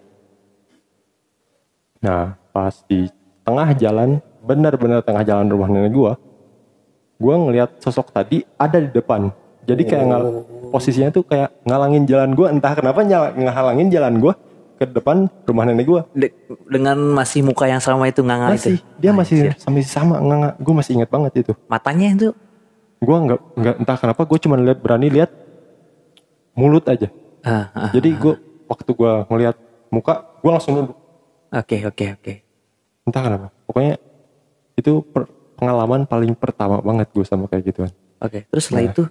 Nah 2.01 2.33
pas 2.49 2.73
di 2.89 3.05
tengah 3.45 3.69
jalan 3.77 4.17
benar-benar 4.41 5.05
tengah 5.05 5.21
jalan 5.21 5.45
rumah 5.45 5.69
nenek 5.69 5.93
gua 5.93 6.17
gua 7.21 7.37
ngelihat 7.37 7.77
sosok 7.79 8.09
tadi 8.09 8.41
ada 8.57 8.81
di 8.81 8.89
depan 8.89 9.29
jadi 9.63 9.83
kayak 9.83 10.05
ngal 10.05 10.23
posisinya 10.69 11.09
tuh 11.09 11.23
kayak 11.23 11.53
ngalangin 11.63 12.03
jalan 12.03 12.33
gua. 12.33 12.47
Entah 12.49 12.73
kenapa 12.73 12.99
nyala, 13.01 13.31
ngehalangin 13.31 13.87
jalan 13.87 14.17
gua 14.17 14.33
ke 14.73 14.85
depan 14.85 15.29
rumah 15.43 15.63
nenek 15.63 15.85
gua. 15.85 16.01
De- 16.11 16.33
dengan 16.65 16.97
masih 16.97 17.41
muka 17.41 17.65
yang 17.65 17.79
sama 17.79 18.07
itu 18.07 18.19
nganga 18.19 18.51
masih. 18.51 18.75
itu. 18.75 18.83
dia 18.97 19.11
masih 19.11 19.35
Anjir. 19.39 19.53
sama 19.57 19.79
sama. 19.83 20.15
Nggak 20.17 20.53
gue 20.57 20.73
masih 20.73 20.91
ingat 20.97 21.09
banget 21.09 21.31
itu. 21.39 21.53
Matanya 21.67 22.07
itu? 22.11 22.29
Gue 22.99 23.17
nggak 23.19 23.39
nggak 23.53 23.75
entah 23.83 23.97
kenapa 23.99 24.21
gue 24.23 24.39
cuma 24.39 24.55
lihat 24.57 24.79
berani 24.79 25.07
lihat 25.07 25.29
mulut 26.53 26.85
aja. 26.85 27.09
Ah, 27.43 27.67
ah. 27.75 27.91
jadi 27.91 28.15
gue 28.15 28.33
waktu 28.65 28.89
gue 28.89 29.13
ngelihat 29.27 29.55
muka 29.87 30.13
gue 30.39 30.51
langsung 30.51 30.73
nunduk 30.73 30.97
Oke, 31.53 31.85
oke, 31.85 32.05
oke. 32.17 32.33
entah 33.05 33.21
kenapa. 33.21 33.47
Pokoknya 33.67 34.01
itu 34.73 35.05
per- 35.05 35.29
pengalaman 35.53 36.09
paling 36.09 36.33
pertama 36.33 36.81
banget 36.81 37.13
gue 37.13 37.21
sama 37.21 37.45
kayak 37.45 37.63
gituan. 37.69 37.91
Oke, 38.17 38.49
terus 38.49 38.65
setelah 38.65 38.81
Nah. 38.81 38.89
itu 38.89 39.03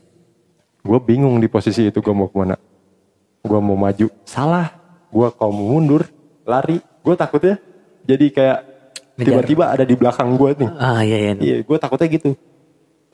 gue 0.83 0.99
bingung 0.99 1.39
di 1.39 1.47
posisi 1.47 1.87
itu 1.87 2.03
gue 2.03 2.15
mau 2.15 2.27
ke 2.27 2.37
mana. 2.37 2.59
Gue 3.43 3.61
mau 3.63 3.79
maju. 3.79 4.07
Salah. 4.27 4.75
Gue 5.09 5.31
kalau 5.35 5.55
mau 5.55 5.67
mundur 5.79 6.03
lari. 6.43 6.83
Gue 7.03 7.15
takutnya 7.15 7.59
jadi 8.03 8.27
kayak 8.31 8.59
tiba-tiba 9.15 9.71
ada 9.71 9.87
di 9.87 9.95
belakang 9.95 10.35
gue 10.35 10.51
nih. 10.59 10.71
Ah 10.79 11.01
iya 11.07 11.17
iya. 11.19 11.33
iya 11.39 11.57
gue 11.63 11.77
takutnya 11.79 12.11
gitu. 12.11 12.35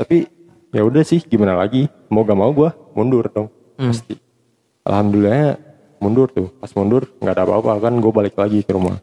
Tapi 0.00 0.28
ya 0.72 0.84
udah 0.84 1.04
sih 1.04 1.20
gimana 1.20 1.56
lagi? 1.60 1.88
Mau 2.08 2.24
gak 2.24 2.38
mau 2.38 2.52
gue 2.52 2.68
mundur 2.96 3.28
dong. 3.28 3.48
Hmm. 3.76 3.92
pasti. 3.92 4.16
Alhamdulillah 4.88 5.60
mundur 6.00 6.32
tuh. 6.32 6.48
Pas 6.56 6.72
mundur 6.72 7.04
nggak 7.20 7.34
ada 7.36 7.44
apa-apa. 7.44 7.72
Kan 7.84 8.00
gue 8.00 8.12
balik 8.12 8.34
lagi 8.36 8.64
ke 8.64 8.72
rumah. 8.72 8.96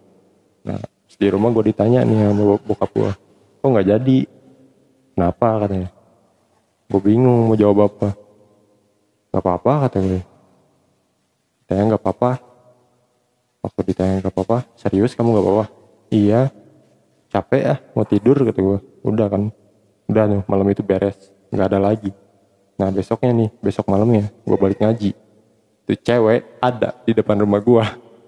Nah 0.66 0.82
di 1.16 1.32
rumah 1.32 1.48
gue 1.54 1.72
ditanya 1.72 2.04
nih 2.04 2.28
sama 2.28 2.44
bok- 2.44 2.66
bokap 2.68 2.92
gue 2.92 3.12
kok 3.62 3.70
nggak 3.72 3.88
jadi? 3.88 4.18
Kenapa? 5.16 5.48
katanya. 5.64 5.90
Gue 6.86 7.02
bingung 7.02 7.50
mau 7.50 7.58
jawab 7.58 7.88
apa 7.90 8.25
nggak 9.36 9.44
apa-apa 9.44 9.72
kata 9.86 9.98
gue 10.00 10.22
ditanya 11.60 11.84
nggak 11.92 12.02
apa-apa. 12.02 12.32
Waktu 13.60 13.80
ditanya 13.84 14.14
nggak 14.22 14.32
apa-apa 14.32 14.58
serius 14.74 15.12
kamu 15.12 15.28
nggak 15.30 15.44
apa-apa? 15.44 15.66
Iya. 16.08 16.42
Capek 17.28 17.60
ya 17.60 17.76
mau 17.92 18.08
tidur 18.08 18.38
kata 18.40 18.56
gue 18.58 18.80
udah 19.04 19.28
kan. 19.28 19.52
Udah 20.08 20.24
nih 20.24 20.42
malam 20.46 20.68
itu 20.70 20.80
beres. 20.80 21.20
Nggak 21.50 21.68
ada 21.68 21.80
lagi. 21.82 22.16
Nah 22.76 22.88
besoknya 22.90 23.32
nih 23.34 23.50
besok 23.60 23.88
malamnya 23.88 24.32
gue 24.40 24.56
balik 24.56 24.80
ngaji. 24.80 25.12
Tuh 25.84 25.98
cewek 25.98 26.42
ada 26.58 26.96
di 27.02 27.12
depan 27.12 27.36
rumah 27.38 27.60
gue 27.60 27.84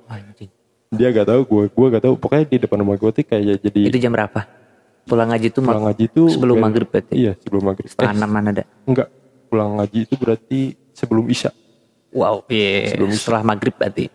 Anjing. 0.07 0.51
dia 0.87 1.07
gak 1.09 1.25
tahu 1.25 1.41
gue 1.43 1.63
gue 1.67 1.87
gak 1.89 2.03
tahu. 2.03 2.13
Pokoknya 2.15 2.45
di 2.45 2.57
depan 2.59 2.79
rumah 2.79 2.95
gue 2.95 3.09
tuh 3.11 3.23
kayak 3.23 3.63
jadi 3.63 3.81
Itu 3.87 3.97
jam 3.97 4.11
berapa? 4.11 4.43
Pulang 5.03 5.31
ngaji 5.31 5.47
itu 5.47 5.59
pulang 5.61 5.83
ngaji 5.83 6.05
tuh 6.09 6.27
sebelum 6.27 6.59
maghrib 6.59 6.83
berarti. 6.85 7.13
iya 7.15 7.31
sebelum 7.37 7.63
maghrib. 7.63 7.87
Setengah 7.87 8.11
Eh, 8.11 8.17
enaman 8.17 8.43
ada. 8.51 8.63
enggak 8.83 9.07
pulang 9.47 9.79
ngaji 9.79 9.99
itu 10.03 10.13
berarti 10.15 10.59
sebelum 10.97 11.29
isya. 11.29 11.53
Wow, 12.09 12.41
iya. 12.49 12.97
Sebelum 12.97 13.13
isya. 13.13 13.21
Setelah 13.21 13.43
maghrib 13.45 13.77
berarti. 13.77 14.09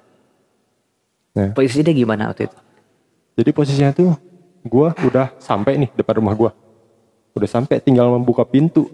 nah 1.32 1.54
Posisinya 1.54 1.94
gimana 1.94 2.34
waktu 2.34 2.50
itu? 2.50 2.58
jadi 3.32 3.50
posisinya 3.52 3.90
tuh 3.96 4.12
gue 4.62 4.88
udah 5.08 5.32
sampai 5.40 5.80
nih 5.80 5.90
depan 5.96 6.20
rumah 6.20 6.36
gue 6.36 6.50
udah 7.32 7.48
sampai 7.48 7.80
tinggal 7.80 8.12
membuka 8.12 8.44
pintu. 8.44 8.92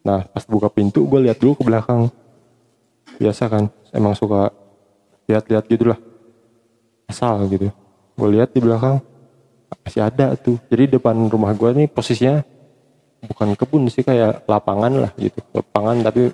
Nah 0.00 0.24
pas 0.24 0.44
buka 0.48 0.72
pintu 0.72 1.04
gue 1.04 1.28
lihat 1.28 1.36
dulu 1.36 1.60
ke 1.60 1.62
belakang. 1.64 2.08
Biasa 3.20 3.52
kan 3.52 3.68
emang 3.92 4.16
suka 4.16 4.48
lihat-lihat 5.28 5.68
gitu 5.68 5.92
lah 5.92 6.00
asal 7.04 7.44
gitu. 7.52 7.68
Gue 8.16 8.28
lihat 8.32 8.56
di 8.56 8.64
belakang 8.64 9.04
masih 9.84 10.00
ada 10.00 10.32
tuh. 10.40 10.56
Jadi 10.72 10.96
depan 10.96 11.14
rumah 11.28 11.52
gue 11.52 11.84
nih 11.84 11.88
posisinya 11.92 12.40
bukan 13.28 13.52
kebun 13.60 13.92
sih 13.92 14.00
kayak 14.00 14.48
lapangan 14.48 15.04
lah 15.04 15.12
gitu. 15.20 15.36
Lapangan 15.52 16.00
tapi 16.00 16.32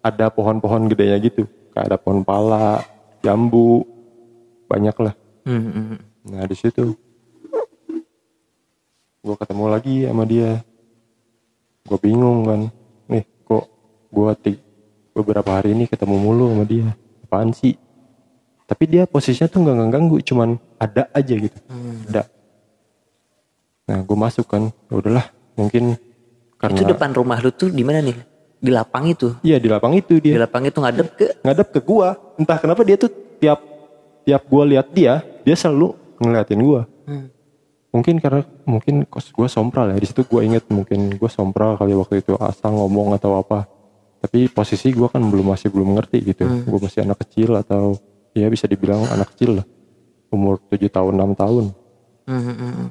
ada 0.00 0.30
pohon-pohon 0.30 0.88
gedenya 0.88 1.18
gitu 1.18 1.44
kayak 1.72 1.94
ada 1.94 1.98
pohon 1.98 2.22
pala 2.22 2.82
jambu 3.20 3.82
banyak 4.66 4.94
lah 5.00 5.14
Hmm, 5.48 5.64
hmm, 5.64 5.84
hmm. 5.88 6.00
Nah 6.28 6.44
di 6.44 6.52
situ 6.52 6.92
gue 9.18 9.36
ketemu 9.36 9.64
lagi 9.68 9.94
sama 10.04 10.24
dia. 10.24 10.60
Gue 11.84 11.96
bingung 11.96 12.44
kan, 12.44 12.60
nih 13.08 13.24
kok 13.44 13.64
gue 14.12 14.30
ti- 14.44 14.60
beberapa 15.16 15.56
hari 15.56 15.72
ini 15.72 15.88
ketemu 15.88 16.20
mulu 16.20 16.52
sama 16.52 16.64
dia. 16.68 16.92
Apaan 17.24 17.56
sih? 17.56 17.80
Tapi 18.68 18.84
dia 18.84 19.08
posisinya 19.08 19.48
tuh 19.48 19.64
nggak 19.64 19.88
ganggu, 19.88 20.20
cuman 20.20 20.60
ada 20.76 21.08
aja 21.16 21.32
gitu. 21.32 21.56
Ada. 22.12 22.28
Nah 23.88 23.98
gue 24.04 24.16
masuk 24.20 24.44
kan, 24.44 24.68
ya 24.92 24.94
udahlah 25.00 25.32
mungkin 25.56 25.96
karena 26.60 26.76
Itu 26.76 26.92
depan 26.92 27.16
rumah 27.16 27.40
lu 27.40 27.48
tuh 27.48 27.72
di 27.72 27.80
mana 27.80 28.04
nih? 28.04 28.16
Di 28.58 28.70
lapang 28.74 29.06
itu. 29.06 29.38
iya 29.46 29.62
di 29.62 29.70
lapang 29.70 29.94
itu 29.94 30.18
Di 30.18 30.34
dia 30.34 30.42
lapang 30.42 30.66
itu 30.66 30.78
ngadep 30.82 31.08
ke 31.14 31.26
ngadep 31.46 31.68
ke 31.70 31.80
gua. 31.82 32.18
Entah 32.34 32.58
kenapa 32.58 32.82
dia 32.82 32.98
tuh 32.98 33.10
tiap 33.38 33.62
tiap 34.26 34.42
gua 34.50 34.66
lihat 34.66 34.90
dia, 34.90 35.22
dia 35.46 35.54
selalu 35.54 35.94
ngeliatin 36.18 36.60
gua. 36.62 36.82
Hmm. 37.08 37.32
mungkin 37.88 38.20
karena 38.20 38.44
mungkin 38.68 39.08
kos 39.08 39.32
gue 39.32 39.48
sompral 39.48 39.88
ya 39.88 39.96
di 39.96 40.04
situ 40.04 40.20
gue 40.28 40.44
inget 40.44 40.68
mungkin 40.68 41.16
gue 41.16 41.30
sompral 41.32 41.72
kali 41.80 41.96
waktu 41.96 42.20
itu 42.20 42.36
asal 42.36 42.76
ngomong 42.76 43.16
atau 43.16 43.40
apa 43.40 43.64
tapi 44.20 44.44
posisi 44.52 44.92
gue 44.92 45.08
kan 45.08 45.24
belum 45.24 45.56
masih 45.56 45.72
belum 45.72 45.96
ngerti 45.96 46.20
gitu 46.20 46.44
gue 46.68 46.78
masih 46.84 47.08
anak 47.08 47.24
kecil 47.24 47.56
atau 47.56 47.96
ya 48.36 48.44
bisa 48.52 48.68
dibilang 48.68 49.08
anak 49.08 49.32
kecil 49.32 49.56
lah 49.62 49.66
umur 50.28 50.60
7 50.68 50.84
tahun 50.84 51.14
6 51.16 51.42
tahun 51.42 51.64
Hmm, 52.28 52.42
hmm, 52.44 52.56
hmm, 52.60 52.72
hmm. 52.76 52.88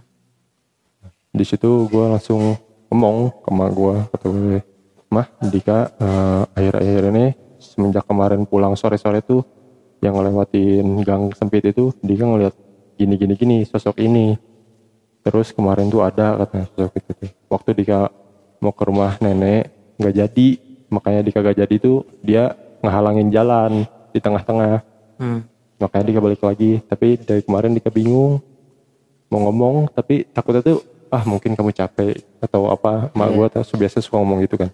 di 1.37 1.45
situ 1.45 1.69
gue 1.93 2.05
langsung 2.09 2.57
ngomong 2.89 3.29
ke 3.45 3.49
emak 3.53 3.69
gue 3.77 3.95
kata 4.09 4.25
gue 4.33 4.59
mah 5.07 5.27
Dika 5.39 5.91
eh, 5.97 6.43
akhir-akhir 6.55 7.01
ini 7.11 7.25
semenjak 7.57 8.05
kemarin 8.05 8.43
pulang 8.43 8.75
sore-sore 8.75 9.23
tuh 9.23 9.41
yang 10.03 10.13
ngelewatin 10.13 10.85
gang 11.01 11.33
sempit 11.33 11.65
itu 11.65 11.89
Dika 12.03 12.25
ngeliat 12.27 12.55
gini 12.97 13.15
gini 13.17 13.57
sosok 13.65 13.97
ini. 14.01 14.37
Terus 15.25 15.51
kemarin 15.51 15.91
tuh 15.91 16.05
ada 16.05 16.39
katanya 16.43 16.65
sosok 16.71 16.93
itu 16.99 17.11
tuh. 17.13 17.31
Waktu 17.51 17.69
Dika 17.77 18.09
mau 18.63 18.71
ke 18.73 18.83
rumah 18.85 19.17
nenek 19.19 19.95
nggak 19.99 20.15
jadi. 20.15 20.49
Makanya 20.87 21.19
Dika 21.19 21.43
gak 21.43 21.59
jadi 21.59 21.75
tuh 21.83 22.07
dia 22.23 22.55
ngehalangin 22.79 23.27
jalan 23.27 23.83
di 24.15 24.19
tengah-tengah. 24.23 24.79
Hmm. 25.17 25.41
makanya 25.81 26.05
Dika 26.07 26.19
balik 26.23 26.41
lagi. 26.45 26.79
Tapi 26.87 27.19
dari 27.19 27.43
kemarin 27.43 27.75
Dika 27.75 27.91
bingung 27.91 28.39
mau 29.27 29.43
ngomong 29.47 29.91
tapi 29.91 30.23
takutnya 30.31 30.63
tuh 30.63 30.79
ah 31.11 31.23
mungkin 31.27 31.55
kamu 31.55 31.71
capek 31.75 32.19
atau 32.39 32.71
apa 32.71 33.11
mak 33.11 33.29
gue 33.31 33.47
tuh 33.59 33.77
biasa 33.79 33.99
suka 33.99 34.19
ngomong 34.19 34.43
gitu 34.43 34.59
kan 34.59 34.71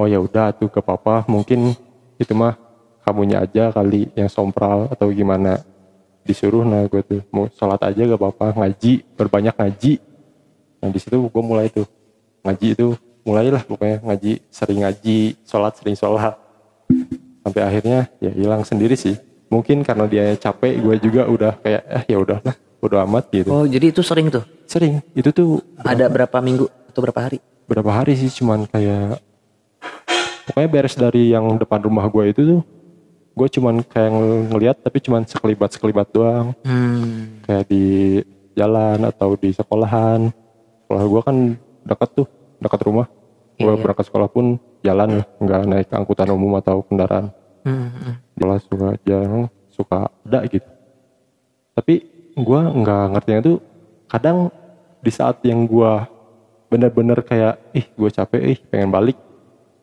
oh 0.00 0.08
ya 0.08 0.16
udah 0.16 0.56
tuh 0.56 0.72
ke 0.72 0.80
papa. 0.80 1.28
Mungkin 1.28 1.76
itu 2.16 2.32
mah 2.32 2.56
kamunya 3.04 3.44
aja 3.44 3.68
kali 3.68 4.08
yang 4.16 4.32
sompral 4.32 4.88
atau 4.88 5.12
gimana. 5.12 5.60
Disuruh 6.24 6.64
nah 6.64 6.88
gue 6.88 7.00
tuh 7.04 7.20
mau 7.28 7.48
sholat 7.52 7.80
aja 7.84 8.00
gak 8.08 8.16
apa-apa 8.16 8.56
ngaji 8.56 9.04
berbanyak 9.16 9.52
ngaji. 9.56 9.92
Nah 10.80 10.88
di 10.88 10.98
situ 11.00 11.20
gue 11.20 11.42
mulai 11.44 11.68
tuh. 11.68 11.84
Ngaji 12.40 12.66
itu 12.72 12.96
mulailah 13.24 13.60
pokoknya. 13.68 14.00
Ngaji 14.00 14.32
sering 14.48 14.80
ngaji 14.80 15.36
sholat 15.44 15.76
sering 15.76 15.96
sholat. 15.96 16.32
Sampai 17.44 17.60
akhirnya 17.64 18.08
ya 18.20 18.32
hilang 18.32 18.64
sendiri 18.64 18.96
sih. 18.96 19.16
Mungkin 19.50 19.82
karena 19.84 20.06
dia 20.06 20.24
capek 20.36 20.80
gue 20.80 20.94
juga 21.02 21.26
udah 21.26 21.52
kayak 21.60 21.82
eh 21.84 22.04
ya 22.08 22.18
udah 22.20 22.38
lah 22.40 22.56
udah 22.80 23.04
amat 23.04 23.28
gitu. 23.28 23.48
Oh, 23.52 23.68
jadi 23.68 23.92
itu 23.92 24.00
sering 24.00 24.32
tuh. 24.32 24.44
sering. 24.64 25.04
Itu 25.12 25.34
tuh 25.36 25.60
Ada 25.82 26.08
berapa 26.08 26.38
minggu 26.40 26.64
atau 26.88 27.00
berapa 27.04 27.20
hari? 27.20 27.38
berapa 27.70 27.86
hari 27.86 28.18
sih 28.18 28.26
cuman 28.34 28.66
kayak 28.66 29.22
pokoknya 30.50 30.68
beres 30.68 30.94
dari 30.94 31.30
yang 31.30 31.54
depan 31.54 31.80
rumah 31.80 32.04
gue 32.04 32.24
itu 32.28 32.40
tuh 32.44 32.60
gue 33.30 33.48
cuman 33.50 33.80
kayak 33.80 34.10
ng- 34.10 34.46
ngeliat 34.50 34.76
tapi 34.76 34.98
cuman 34.98 35.22
sekelibat 35.22 35.70
sekelibat 35.70 36.10
doang 36.10 36.52
Hmm. 36.60 37.40
kayak 37.40 37.64
di 37.64 37.84
jalan 38.52 39.06
atau 39.06 39.32
di 39.34 39.50
sekolahan 39.50 40.28
sekolah 40.82 41.04
gue 41.06 41.20
kan 41.22 41.36
dekat 41.82 42.10
tuh 42.12 42.26
dekat 42.58 42.80
rumah 42.82 43.06
gue 43.54 43.62
Iya, 43.62 43.70
iya. 43.70 43.80
berangkat 43.80 44.04
sekolah 44.04 44.28
pun 44.28 44.46
jalan 44.80 45.22
nggak 45.38 45.60
naik 45.64 45.88
angkutan 45.90 46.28
umum 46.28 46.56
atau 46.56 46.82
kendaraan 46.82 47.30
Hmm, 47.60 47.92
hmm. 47.92 48.14
malah 48.36 48.58
suka 48.58 48.88
jarang 49.02 49.44
suka 49.68 49.98
ada 50.24 50.40
gitu 50.44 50.64
tapi 51.70 51.94
gue 52.32 52.60
nggak 52.74 53.04
ngertinya 53.12 53.40
tuh 53.42 53.56
kadang 54.06 54.48
di 54.98 55.08
saat 55.08 55.40
yang 55.42 55.64
gue 55.64 55.92
bener-bener 56.66 57.20
kayak 57.20 57.60
ih 57.72 57.86
gue 57.86 58.10
capek 58.10 58.42
ih 58.46 58.58
pengen 58.64 58.88
balik 58.88 59.16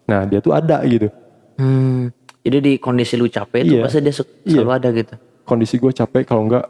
nah 0.08 0.24
dia 0.24 0.40
tuh 0.40 0.52
ada 0.52 0.80
gitu 0.84 1.12
Hmm. 1.58 2.14
Jadi 2.40 2.58
di 2.62 2.74
kondisi 2.78 3.18
lu 3.18 3.26
capek 3.28 3.60
itu 3.60 3.74
Iya. 3.74 3.84
pasti 3.84 3.98
dia 4.00 4.14
Iya. 4.14 4.24
selalu 4.54 4.72
ada 4.72 4.90
gitu. 4.92 5.14
kondisi 5.42 5.76
gue 5.76 5.90
capek 5.92 6.22
kalau 6.24 6.46
nggak 6.46 6.66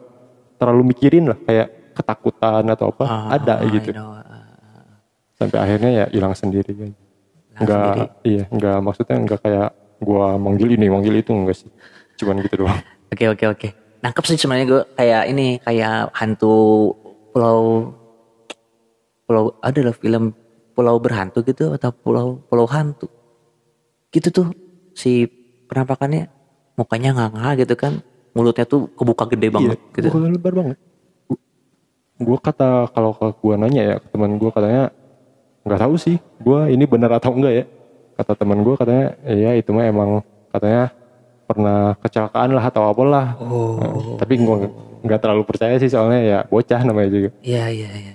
terlalu 0.56 0.82
mikirin 0.88 1.28
lah 1.28 1.38
kayak 1.38 1.68
ketakutan 1.92 2.64
atau 2.66 2.90
apa 2.90 3.04
Ah, 3.04 3.26
ada 3.32 3.60
I 3.60 3.68
gitu 3.70 3.92
know, 3.92 4.10
ah. 4.10 5.04
sampai 5.36 5.58
akhirnya 5.60 5.90
ya 5.92 6.06
hilang 6.08 6.32
sendiri 6.32 6.72
kan 6.72 6.92
nggak 7.58 7.94
iya 8.24 8.44
nggak 8.48 8.78
maksudnya 8.80 9.18
nggak 9.20 9.40
kayak 9.40 9.68
gue 10.00 10.26
manggil 10.38 10.70
ini 10.72 10.88
manggil 10.88 11.14
itu 11.16 11.30
enggak 11.32 11.58
sih 11.58 11.70
cuman 12.16 12.40
gitu 12.40 12.64
doang 12.64 12.80
Oke 13.12 13.26
oke 13.26 13.46
oke. 13.48 13.68
Nangkep 14.00 14.24
sih 14.26 14.38
sebenarnya 14.38 14.68
gue 14.68 14.82
kayak 14.94 15.24
ini 15.28 15.48
kayak 15.60 16.14
hantu 16.14 16.92
pulau 17.32 17.92
pulau 19.24 19.52
ada 19.60 19.80
lah 19.82 19.92
film 19.92 20.32
pulau 20.72 20.96
berhantu 20.98 21.42
gitu 21.42 21.74
atau 21.74 21.92
pulau 21.92 22.40
pulau 22.46 22.64
hantu 22.66 23.10
gitu 24.18 24.30
tuh 24.34 24.48
si 24.98 25.30
penampakannya 25.70 26.28
mukanya 26.74 27.14
nganga 27.14 27.54
gitu 27.62 27.78
kan 27.78 28.02
mulutnya 28.34 28.66
tuh 28.66 28.90
kebuka 28.94 29.30
gede 29.30 29.50
banget 29.54 29.78
iya, 29.78 29.94
gitu. 29.98 30.08
gua 30.14 30.30
lebar 30.30 30.54
banget 30.54 30.78
gue 32.18 32.38
kata 32.42 32.90
kalau 32.98 33.14
ke 33.14 33.30
gue 33.30 33.54
nanya 33.62 33.82
ya 33.94 33.96
ke 34.02 34.08
teman 34.10 34.42
gue 34.42 34.50
katanya 34.50 34.90
nggak 35.62 35.80
tahu 35.86 35.96
sih 36.02 36.18
gue 36.42 36.60
ini 36.74 36.90
benar 36.90 37.14
atau 37.22 37.30
enggak 37.30 37.54
ya 37.54 37.66
kata 38.18 38.34
teman 38.34 38.66
gue 38.66 38.74
katanya 38.74 39.08
iya 39.30 39.54
itu 39.54 39.70
mah 39.70 39.86
emang 39.86 40.26
katanya 40.50 40.90
pernah 41.46 41.94
kecelakaan 42.02 42.58
lah 42.58 42.66
atau 42.66 42.90
apalah 42.90 43.38
Oh. 43.38 43.78
Nah, 43.78 44.18
tapi 44.18 44.34
gue 44.42 44.56
nggak 45.06 45.20
terlalu 45.22 45.44
percaya 45.46 45.78
sih 45.78 45.94
soalnya 45.94 46.20
ya 46.26 46.38
bocah 46.50 46.82
namanya 46.82 47.10
juga 47.14 47.30
Iya 47.46 47.70
iya 47.70 47.90
iya. 47.94 48.14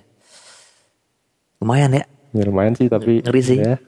Lumayan 1.62 1.94
ya. 1.94 2.04
ya 2.34 2.42
lumayan 2.50 2.74
sih 2.74 2.90
tapi 2.90 3.22
Ngeri 3.22 3.40
sih. 3.40 3.58
ya. 3.62 3.78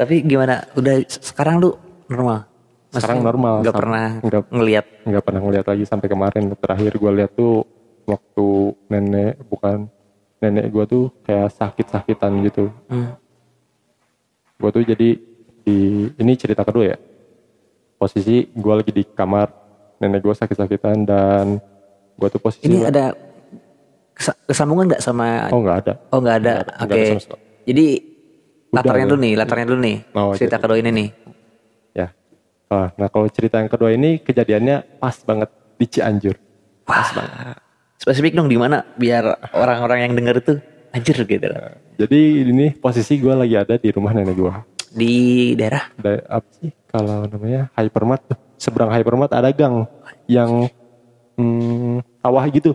Tapi 0.00 0.24
gimana? 0.24 0.64
Udah 0.72 0.96
sekarang 1.04 1.60
lu 1.60 1.76
normal? 2.06 2.48
Sekarang 2.88 3.20
normal, 3.20 3.60
Gak 3.60 3.70
sama- 3.70 3.78
pernah 3.78 4.06
nggak- 4.18 4.48
ngelihat. 4.50 4.86
nggak 5.04 5.22
pernah 5.22 5.40
ngeliat 5.40 5.66
lagi 5.66 5.84
sampai 5.84 6.08
kemarin 6.08 6.44
terakhir 6.56 6.92
gue 6.92 7.10
lihat 7.14 7.32
tuh 7.32 7.62
waktu 8.02 8.46
nenek 8.88 9.38
bukan 9.46 9.86
nenek 10.40 10.66
gue 10.66 10.84
tuh 10.86 11.04
kayak 11.22 11.52
sakit-sakitan 11.52 12.32
gitu 12.42 12.66
Hmm. 12.88 13.14
gue 14.56 14.70
tuh 14.70 14.82
jadi 14.82 15.08
di 15.60 15.78
ini 16.10 16.32
cerita 16.34 16.64
kedua 16.64 16.84
ya 16.88 16.98
posisi 17.94 18.42
gue 18.44 18.74
lagi 18.74 18.90
di 18.90 19.04
kamar 19.06 19.46
nenek 19.98 20.18
gue 20.18 20.34
sakit-sakitan 20.34 20.96
dan 21.04 21.62
gue 22.16 22.28
tuh 22.28 22.40
posisi 22.40 22.66
Ini 22.66 22.90
ada 22.90 23.14
kesa- 24.12 24.38
kesambungan 24.44 24.90
nggak 24.90 25.00
sama? 25.00 25.46
oh 25.48 25.60
nggak 25.60 25.78
ada 25.78 25.92
Oh 26.10 26.18
nggak 26.18 26.36
ada. 26.38 26.54
Oke. 26.80 27.20
sekali. 27.20 27.40
Jadi 27.62 27.86
latarnya 28.72 29.02
ya. 29.02 29.08
dulu 29.08 29.20
nih, 29.20 29.32
latarnya 29.34 29.66
dulu 29.66 29.80
nih. 29.80 29.96
Oh, 30.12 30.32
cerita 30.32 30.56
jadi- 30.56 30.62
kedua 30.62 30.78
ini 30.78 30.90
nih. 30.90 31.08
ya 31.92 32.08
Ah, 32.68 32.88
nah 32.94 33.08
kalau 33.08 33.26
cerita 33.26 33.58
yang 33.58 33.66
kedua 33.66 33.90
ini 33.90 34.18
kejadiannya 34.18 34.98
pas 34.98 35.18
banget 35.20 35.50
di 35.74 35.86
Cianjur 35.86 36.38
Wah. 36.84 37.58
Spesifik 37.96 38.32
dong 38.32 38.46
di 38.46 38.54
mana 38.54 38.86
biar 38.94 39.26
orang-orang 39.50 40.06
yang 40.06 40.12
denger 40.14 40.36
itu 40.38 40.54
anjir 40.90 41.18
gitu. 41.20 41.50
jadi 41.96 42.20
ini 42.44 42.72
posisi 42.72 43.14
gue 43.16 43.30
lagi 43.30 43.54
ada 43.54 43.74
di 43.74 43.90
rumah 43.90 44.10
nenek 44.10 44.34
gue 44.34 44.52
Di 44.88 45.14
daerah 45.52 45.90
da- 45.96 46.22
apa 46.28 46.48
sih 46.52 46.70
kalau 46.86 47.26
namanya 47.26 47.70
hypermart 47.74 48.22
tuh 48.24 48.38
seberang 48.56 48.90
hypermart 48.90 49.30
ada 49.30 49.50
gang 49.50 49.86
yang 50.26 50.70
hmm, 51.34 52.02
sawah 52.18 52.44
gitu 52.48 52.72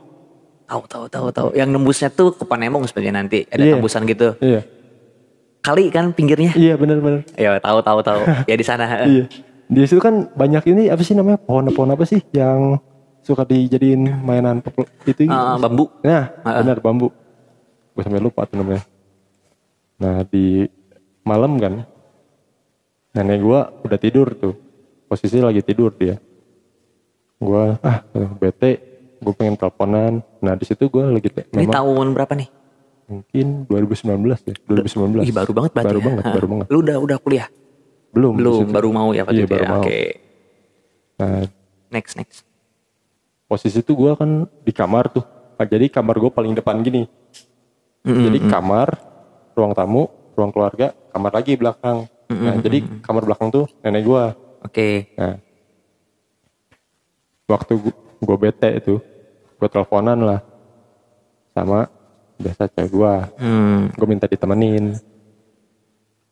tahu 0.65 0.81
tahu 0.85 1.05
tahu 1.07 1.27
tahu. 1.29 1.47
Yang 1.53 1.69
nembusnya 1.71 2.09
tuh 2.09 2.33
ke 2.33 2.41
Panemong 2.41 2.83
sebenarnya 2.83 3.13
nanti 3.15 3.45
ada 3.45 3.61
Iya. 3.61 3.73
tembusan 3.75 4.01
gitu. 4.03 4.33
iya 4.39 4.65
Kali 5.65 5.89
kan 5.89 6.13
pinggirnya. 6.13 6.53
iya 6.53 6.77
bener-bener 6.77 7.25
Ya 7.33 7.57
tahu 7.57 7.81
tahu 7.81 7.99
tahu. 7.99 8.21
ya 8.49 8.55
di 8.55 8.61
sana. 8.61 8.85
iya 9.09 9.25
di 9.65 9.81
situ 9.81 9.97
kan 9.97 10.29
banyak 10.31 10.61
ini 10.67 10.93
apa 10.93 11.01
sih 11.01 11.17
namanya 11.17 11.41
pohon-pohon 11.41 11.89
apa 11.89 12.05
sih 12.05 12.21
yang 12.31 12.77
suka 13.25 13.41
dijadiin 13.41 14.21
mainan 14.21 14.61
itu 15.01 15.25
Ah, 15.25 15.57
bambu. 15.57 15.89
nah 16.05 16.29
Ah. 16.45 16.61
benar 16.61 16.77
bambu 16.77 17.09
gue 17.91 18.01
sampai 18.05 18.21
lupa 18.21 18.45
tuh 18.45 18.61
namanya 18.61 18.85
nah 19.97 20.21
di 20.21 20.69
malam 21.25 21.57
kan 21.57 21.81
nenek 23.11 23.41
gue 23.41 23.59
udah 23.81 23.97
tidur 23.97 24.37
tuh 24.37 24.53
posisi 25.09 25.41
lagi 25.41 25.65
tidur 25.65 25.89
dia 25.97 26.21
gue 27.35 27.63
ah 27.81 28.05
bete 28.37 28.77
gue 29.17 29.33
pengen 29.33 29.57
teleponan 29.57 30.21
nah 30.37 30.53
di 30.53 30.61
situ 30.61 30.85
gue 30.85 31.01
lagi 31.09 31.33
Ini 31.33 31.65
memang 31.65 31.73
tahun 31.73 32.07
berapa 32.13 32.33
nih? 32.37 32.47
Mungkin 33.05 33.45
2019 33.65 34.17
ya 34.41 34.55
2019 34.65 35.21
Ih 35.21 35.31
baru 35.31 35.51
banget 35.51 35.71
berarti. 35.71 35.87
baru 35.87 35.99
ya. 35.99 36.05
banget 36.05 36.23
baru 36.27 36.47
banget 36.47 36.67
Lu 36.67 36.77
udah 36.81 36.97
udah 36.99 37.17
kuliah? 37.19 37.47
belum 38.09 38.33
Belum, 38.33 38.65
baru 38.67 38.89
mau 38.89 39.09
ya 39.11 39.21
waktu 39.21 39.35
Iya, 39.35 39.43
itu 39.43 39.51
baru 39.51 39.61
ya. 39.61 39.69
mau. 39.69 39.81
Oke. 39.81 40.01
nah 41.15 41.43
Next 41.87 42.13
next. 42.15 42.39
posisi 43.45 43.77
itu 43.77 43.91
gue 43.91 44.11
kan 44.13 44.29
di 44.59 44.71
kamar 44.71 45.07
tuh 45.09 45.25
Nah, 45.55 45.63
jadi 45.63 45.87
kamar 45.87 46.17
gue 46.17 46.27
paling 46.29 46.51
depan 46.51 46.75
gini 46.79 47.07
Mm-mm. 48.01 48.25
jadi 48.25 48.39
kamar 48.45 48.99
ruang 49.53 49.71
tamu 49.71 50.03
ruang 50.33 50.51
keluarga 50.51 50.91
kamar 51.09 51.31
lagi 51.31 51.55
belakang 51.55 52.03
nah 52.27 52.57
jadi 52.57 52.83
kamar 52.99 53.23
belakang 53.23 53.47
tuh 53.49 53.63
nenek 53.79 54.03
gue 54.03 54.23
Oke. 54.61 55.13
nah 55.13 55.39
waktu 57.45 57.73
gue 58.17 58.37
bete 58.37 58.69
itu 58.75 58.95
gue 59.55 59.69
teleponan 59.69 60.17
lah 60.17 60.39
sama 61.51 61.87
biasa 62.35 62.67
cewek 62.71 62.91
gue 62.91 63.13
Hmm. 63.39 63.91
gue 63.95 64.07
minta 64.07 64.25
ditemenin. 64.27 64.95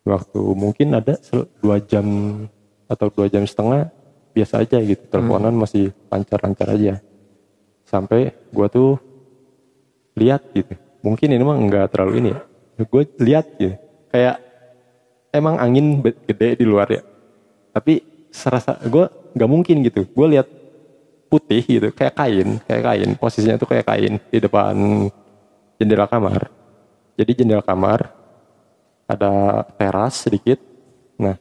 Waktu 0.03 0.41
mungkin 0.53 0.99
ada 0.99 1.15
dua 1.63 1.79
jam 1.79 2.05
atau 2.91 3.07
dua 3.07 3.31
jam 3.31 3.47
setengah 3.47 3.87
biasa 4.35 4.59
aja 4.59 4.77
gitu. 4.83 4.99
Teleponan 5.07 5.55
masih 5.55 5.95
lancar-lancar 6.11 6.75
aja. 6.75 6.99
Sampai 7.87 8.35
gue 8.51 8.67
tuh 8.67 8.99
lihat 10.19 10.43
gitu. 10.51 10.75
Mungkin 11.03 11.31
ini 11.31 11.43
mah 11.43 11.55
nggak 11.55 11.95
terlalu 11.95 12.13
ini 12.19 12.29
ya. 12.35 12.39
Gue 12.83 13.03
lihat 13.23 13.45
gitu. 13.55 13.79
Kayak 14.11 14.43
emang 15.31 15.55
angin 15.57 16.03
gede 16.03 16.59
di 16.59 16.65
luar 16.67 16.91
ya. 16.91 17.01
Tapi 17.71 18.03
serasa 18.27 18.75
gue 18.83 19.07
nggak 19.39 19.49
mungkin 19.49 19.87
gitu. 19.87 20.03
Gue 20.11 20.35
lihat 20.35 20.51
putih 21.31 21.63
gitu 21.65 21.87
kayak 21.95 22.13
kain 22.13 22.59
kayak 22.67 22.83
kain. 22.83 23.09
Posisinya 23.15 23.55
tuh 23.55 23.71
kayak 23.71 23.87
kain 23.87 24.19
di 24.19 24.37
depan 24.37 24.75
jendela 25.83 26.07
kamar. 26.07 26.47
Jadi 27.19 27.43
jendela 27.43 27.59
kamar 27.59 28.07
ada 29.03 29.67
teras 29.75 30.23
sedikit. 30.23 30.63
Nah 31.19 31.35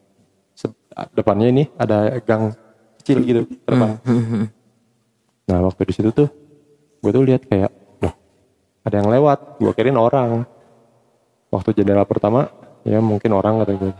depannya 1.15 1.49
ini 1.49 1.65
ada 1.79 2.19
gang 2.21 2.53
kecil 3.01 3.23
gitu 3.23 3.41
ke 3.49 3.71
depan 3.71 3.97
Hmm. 4.05 4.47
nah 5.43 5.59
waktu 5.65 5.91
di 5.91 5.93
situ 5.97 6.15
tuh 6.15 6.29
gue 7.03 7.11
tuh 7.11 7.25
lihat 7.25 7.43
kayak 7.49 7.71
loh 8.03 8.15
ada 8.83 8.95
yang 8.99 9.09
lewat. 9.09 9.63
Gue 9.63 9.73
kirain 9.73 9.97
orang. 9.97 10.45
Waktu 11.53 11.81
jendela 11.81 12.05
pertama 12.05 12.51
ya 12.83 12.99
mungkin 12.99 13.31
orang 13.33 13.63
kata 13.63 13.73
gue 13.79 13.93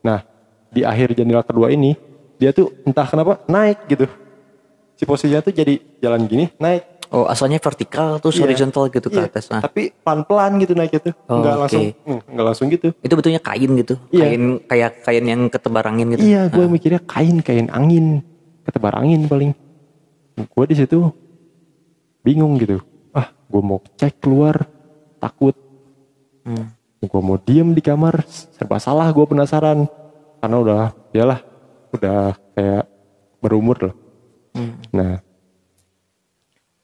nah 0.00 0.24
di 0.72 0.80
akhir 0.80 1.12
jendela 1.12 1.44
kedua 1.44 1.68
ini 1.68 1.92
dia 2.40 2.56
tuh 2.56 2.72
entah 2.88 3.04
kenapa 3.04 3.44
naik 3.46 3.84
gitu. 3.86 4.08
Si 4.96 5.04
posisinya 5.04 5.44
tuh 5.44 5.52
jadi 5.54 5.78
jalan 6.02 6.24
gini 6.26 6.48
naik 6.58 6.89
Oh 7.10 7.26
asalnya 7.26 7.58
vertikal 7.58 8.22
terus 8.22 8.38
Iya. 8.38 8.46
horizontal 8.46 8.86
gitu 8.86 9.10
ke 9.10 9.18
Iya, 9.18 9.26
atas. 9.26 9.50
Nah, 9.50 9.58
tapi 9.60 9.90
pelan-pelan 9.90 10.62
gitu 10.62 10.78
naik 10.78 10.94
itu 10.94 11.10
Oh, 11.26 11.42
nggak 11.42 11.52
oke. 11.52 11.60
langsung 11.66 11.82
hmm, 11.90 12.20
nggak 12.30 12.46
langsung 12.46 12.66
gitu 12.70 12.88
itu 12.96 13.12
betulnya 13.12 13.42
kain 13.42 13.70
gitu. 13.76 13.94
Iya. 14.10 14.22
Kain 14.24 14.42
kayak 14.64 14.90
kain 15.02 15.24
yang 15.26 15.42
ketebar 15.46 15.84
angin 15.84 16.06
gitu. 16.14 16.22
Iya, 16.22 16.46
gue 16.46 16.64
mikirnya 16.64 17.02
kain 17.02 17.42
kain 17.42 17.66
angin, 17.68 18.22
ketebar 18.62 18.94
angin 18.94 19.26
paling. 19.26 19.50
Gue 20.38 20.64
di 20.64 20.78
situ 20.78 21.10
bingung 22.22 22.54
gitu. 22.56 22.78
Ah, 23.10 23.26
gue 23.26 23.58
mau 23.58 23.82
cek 23.96 24.22
keluar, 24.22 24.70
takut. 25.18 25.58
Hmm. 26.46 26.70
Gue 27.00 27.20
mau 27.20 27.36
diem 27.36 27.72
di 27.72 27.80
kamar, 27.80 28.22
serba 28.28 28.78
salah. 28.78 29.10
Gue 29.10 29.26
penasaran 29.26 29.88
karena 30.38 30.56
udah, 30.56 30.80
iyalah, 31.10 31.40
udah 31.90 32.38
kayak 32.54 32.84
berumur 33.40 33.76
loh. 33.82 33.94
Hmm. 34.52 34.76
Nah, 34.92 35.12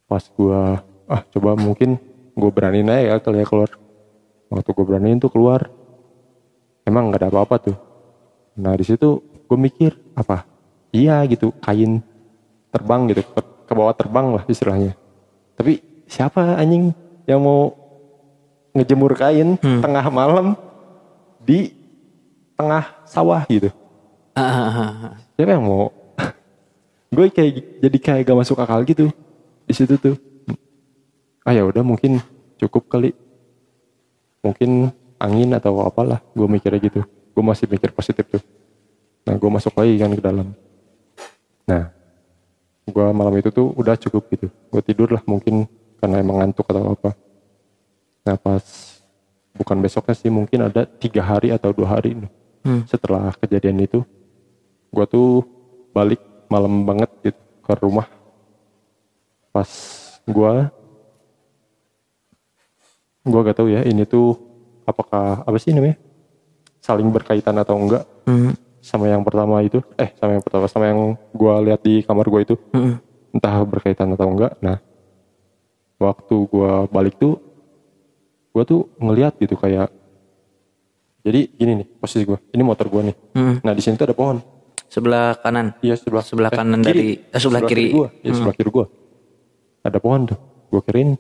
pas 0.06 0.22
gue, 0.22 0.60
ah 1.10 1.22
coba 1.34 1.58
mungkin 1.58 1.98
gue 2.32 2.50
beraniin 2.50 2.90
aja 2.90 3.02
ya 3.02 3.14
kali 3.18 3.42
ya 3.42 3.46
keluar. 3.46 3.70
Waktu 4.46 4.70
gue 4.70 4.84
beraniin 4.86 5.18
tuh 5.18 5.30
keluar, 5.34 5.66
emang 6.86 7.10
nggak 7.10 7.26
ada 7.26 7.28
apa-apa 7.34 7.70
tuh. 7.70 7.76
Nah 8.54 8.78
di 8.78 8.86
situ 8.86 9.18
gue 9.20 9.58
mikir 9.58 9.98
apa? 10.14 10.46
Iya 10.94 11.26
gitu 11.26 11.50
kain 11.58 11.98
terbang 12.70 13.10
gitu 13.10 13.26
ke, 13.26 13.40
ke 13.66 13.72
bawah 13.74 13.94
terbang 13.94 14.26
lah 14.38 14.44
istilahnya. 14.46 14.94
Tapi 15.58 15.82
siapa 16.06 16.54
anjing 16.54 16.94
yang 17.26 17.42
mau 17.42 17.74
ngejemur 18.70 19.18
kain 19.18 19.58
tengah 19.58 20.06
malam 20.14 20.54
di 21.42 21.74
tengah 22.54 22.86
sawah 23.10 23.42
gitu? 23.50 23.74
Ah, 24.36 24.70
ah, 24.70 24.70
ah. 24.78 25.14
Siapa 25.34 25.50
yang 25.56 25.66
mau? 25.66 25.90
gue 27.16 27.26
kayak 27.34 27.82
jadi 27.82 27.98
kayak 27.98 28.22
gak 28.28 28.38
masuk 28.38 28.60
akal 28.62 28.84
gitu 28.86 29.10
di 29.66 29.74
situ 29.74 29.94
tuh. 29.98 30.16
ah 31.46 31.54
ya 31.54 31.62
udah 31.62 31.82
mungkin 31.82 32.18
cukup 32.58 32.90
kali. 32.90 33.14
Mungkin 34.42 34.90
angin 35.18 35.50
atau 35.54 35.82
apalah 35.82 36.22
gue 36.34 36.46
mikirnya 36.46 36.80
gitu. 36.82 37.02
Gue 37.06 37.44
masih 37.44 37.66
mikir 37.70 37.90
positif 37.90 38.26
tuh. 38.26 38.42
Nah 39.26 39.34
gue 39.34 39.50
masuk 39.50 39.74
lagi 39.74 39.94
kan 39.98 40.10
ke 40.14 40.22
dalam. 40.22 40.48
Nah 41.66 41.90
gue 42.86 43.06
malam 43.10 43.34
itu 43.38 43.50
tuh 43.50 43.74
udah 43.74 43.94
cukup 43.98 44.26
gitu. 44.32 44.46
Gue 44.70 44.82
tidur 44.82 45.10
lah 45.10 45.22
mungkin 45.26 45.66
karena 45.98 46.22
emang 46.22 46.42
ngantuk 46.42 46.66
atau 46.70 46.94
apa. 46.94 47.10
Nah 48.26 48.34
pas 48.38 48.64
bukan 49.54 49.76
besoknya 49.82 50.14
sih 50.14 50.30
mungkin 50.30 50.66
ada 50.66 50.86
tiga 50.86 51.22
hari 51.22 51.50
atau 51.50 51.70
dua 51.74 51.98
hari 51.98 52.14
nih. 52.14 52.30
Hmm. 52.66 52.82
setelah 52.90 53.30
kejadian 53.38 53.78
itu 53.86 54.02
gue 54.90 55.06
tuh 55.06 55.46
balik 55.94 56.18
malam 56.50 56.82
banget 56.82 57.10
gitu 57.22 57.40
ke 57.62 57.72
rumah 57.78 58.10
pas 59.56 59.70
gue 60.28 60.52
gue 63.24 63.40
gak 63.42 63.56
tahu 63.56 63.68
ya 63.68 63.80
ini 63.82 64.04
tuh 64.04 64.36
apakah 64.84 65.42
apa 65.42 65.56
sih 65.56 65.72
namanya? 65.72 65.96
Saling 66.78 67.08
berkaitan 67.08 67.56
atau 67.56 67.74
enggak? 67.74 68.04
Hmm. 68.28 68.52
sama 68.78 69.10
yang 69.10 69.26
pertama 69.26 69.58
itu 69.62 69.82
eh 69.98 70.14
sama 70.14 70.38
yang 70.38 70.44
pertama 70.44 70.70
sama 70.70 70.86
yang 70.86 71.00
gue 71.34 71.54
lihat 71.64 71.80
di 71.82 72.04
kamar 72.04 72.28
gue 72.28 72.40
itu. 72.44 72.54
Hmm. 72.70 73.00
entah 73.32 73.56
berkaitan 73.64 74.12
atau 74.12 74.28
enggak. 74.28 74.54
Nah 74.60 74.78
waktu 75.96 76.36
gue 76.46 76.70
balik 76.86 77.16
tuh 77.16 77.40
gue 78.52 78.62
tuh 78.62 78.86
ngeliat 78.96 79.34
gitu 79.36 79.56
kayak 79.56 79.88
jadi 81.20 81.50
gini 81.50 81.82
nih 81.82 81.88
posisi 81.98 82.22
gue 82.22 82.38
ini 82.52 82.62
motor 82.62 82.86
gue 82.86 83.10
nih. 83.10 83.16
Hmm. 83.34 83.54
nah 83.60 83.72
di 83.72 83.80
sini 83.80 83.96
tuh 83.96 84.06
ada 84.06 84.14
pohon. 84.14 84.38
Sebelah 84.86 85.34
kanan. 85.36 85.74
iya 85.82 85.98
sebelah. 85.98 86.22
Sebelah 86.22 86.50
kanan 86.54 86.78
dari- 86.78 87.18
eh, 87.18 87.40
sebelah 87.42 87.66
kiri. 87.66 87.90
gue 87.90 88.08
ya 88.22 88.32
sebelah 88.32 88.54
kiri 88.54 88.70
gue 88.70 88.86
ada 89.86 89.98
pohon 89.98 90.26
tuh 90.26 90.38
gue 90.68 90.80
kirain 90.82 91.14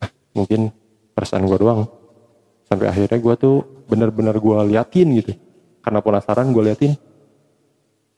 "Ah, 0.00 0.10
mungkin 0.32 0.70
perasaan 1.12 1.44
gue 1.44 1.58
doang 1.58 1.86
sampai 2.64 2.88
akhirnya 2.88 3.18
gue 3.18 3.34
tuh 3.36 3.54
bener-bener 3.86 4.34
gue 4.34 4.58
liatin 4.72 5.08
gitu 5.18 5.32
karena 5.84 6.00
penasaran 6.00 6.48
gue 6.50 6.62
liatin 6.64 6.92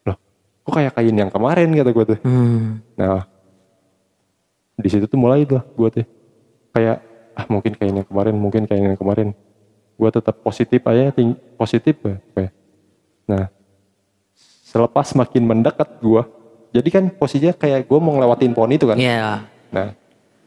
loh 0.06 0.16
kok 0.62 0.72
kayak 0.72 0.92
kain 0.94 1.16
yang 1.16 1.32
kemarin 1.32 1.72
kata 1.72 1.90
gue 1.90 2.04
tuh 2.14 2.18
Hmm. 2.22 2.80
Nah, 2.96 3.26
di 4.76 4.88
situ 4.88 5.08
tuh 5.08 5.16
mulai 5.16 5.44
tuh 5.44 5.60
gue 5.74 5.88
tuh 5.90 6.06
kayak 6.70 6.96
ah 7.36 7.44
mungkin 7.52 7.76
kayak 7.76 7.92
yang 7.92 8.08
kemarin, 8.08 8.34
mungkin 8.36 8.62
kayak 8.64 8.82
yang 8.92 8.96
kemarin. 8.96 9.28
Gue 9.96 10.08
tetap 10.08 10.40
positif 10.40 10.80
aja, 10.84 11.12
ting 11.12 11.36
positif 11.56 11.96
ya. 12.00 12.16
kayak. 12.32 12.52
Nah, 13.28 13.44
selepas 14.64 15.12
makin 15.12 15.44
mendekat 15.44 16.00
gue, 16.00 16.22
jadi 16.72 16.88
kan 16.88 17.04
posisinya 17.12 17.52
kayak 17.52 17.88
gue 17.88 17.98
mau 18.00 18.16
ngelewatin 18.16 18.52
pohon 18.56 18.72
itu 18.72 18.88
kan. 18.88 18.96
Iya. 18.96 19.44
Nah, 19.76 19.92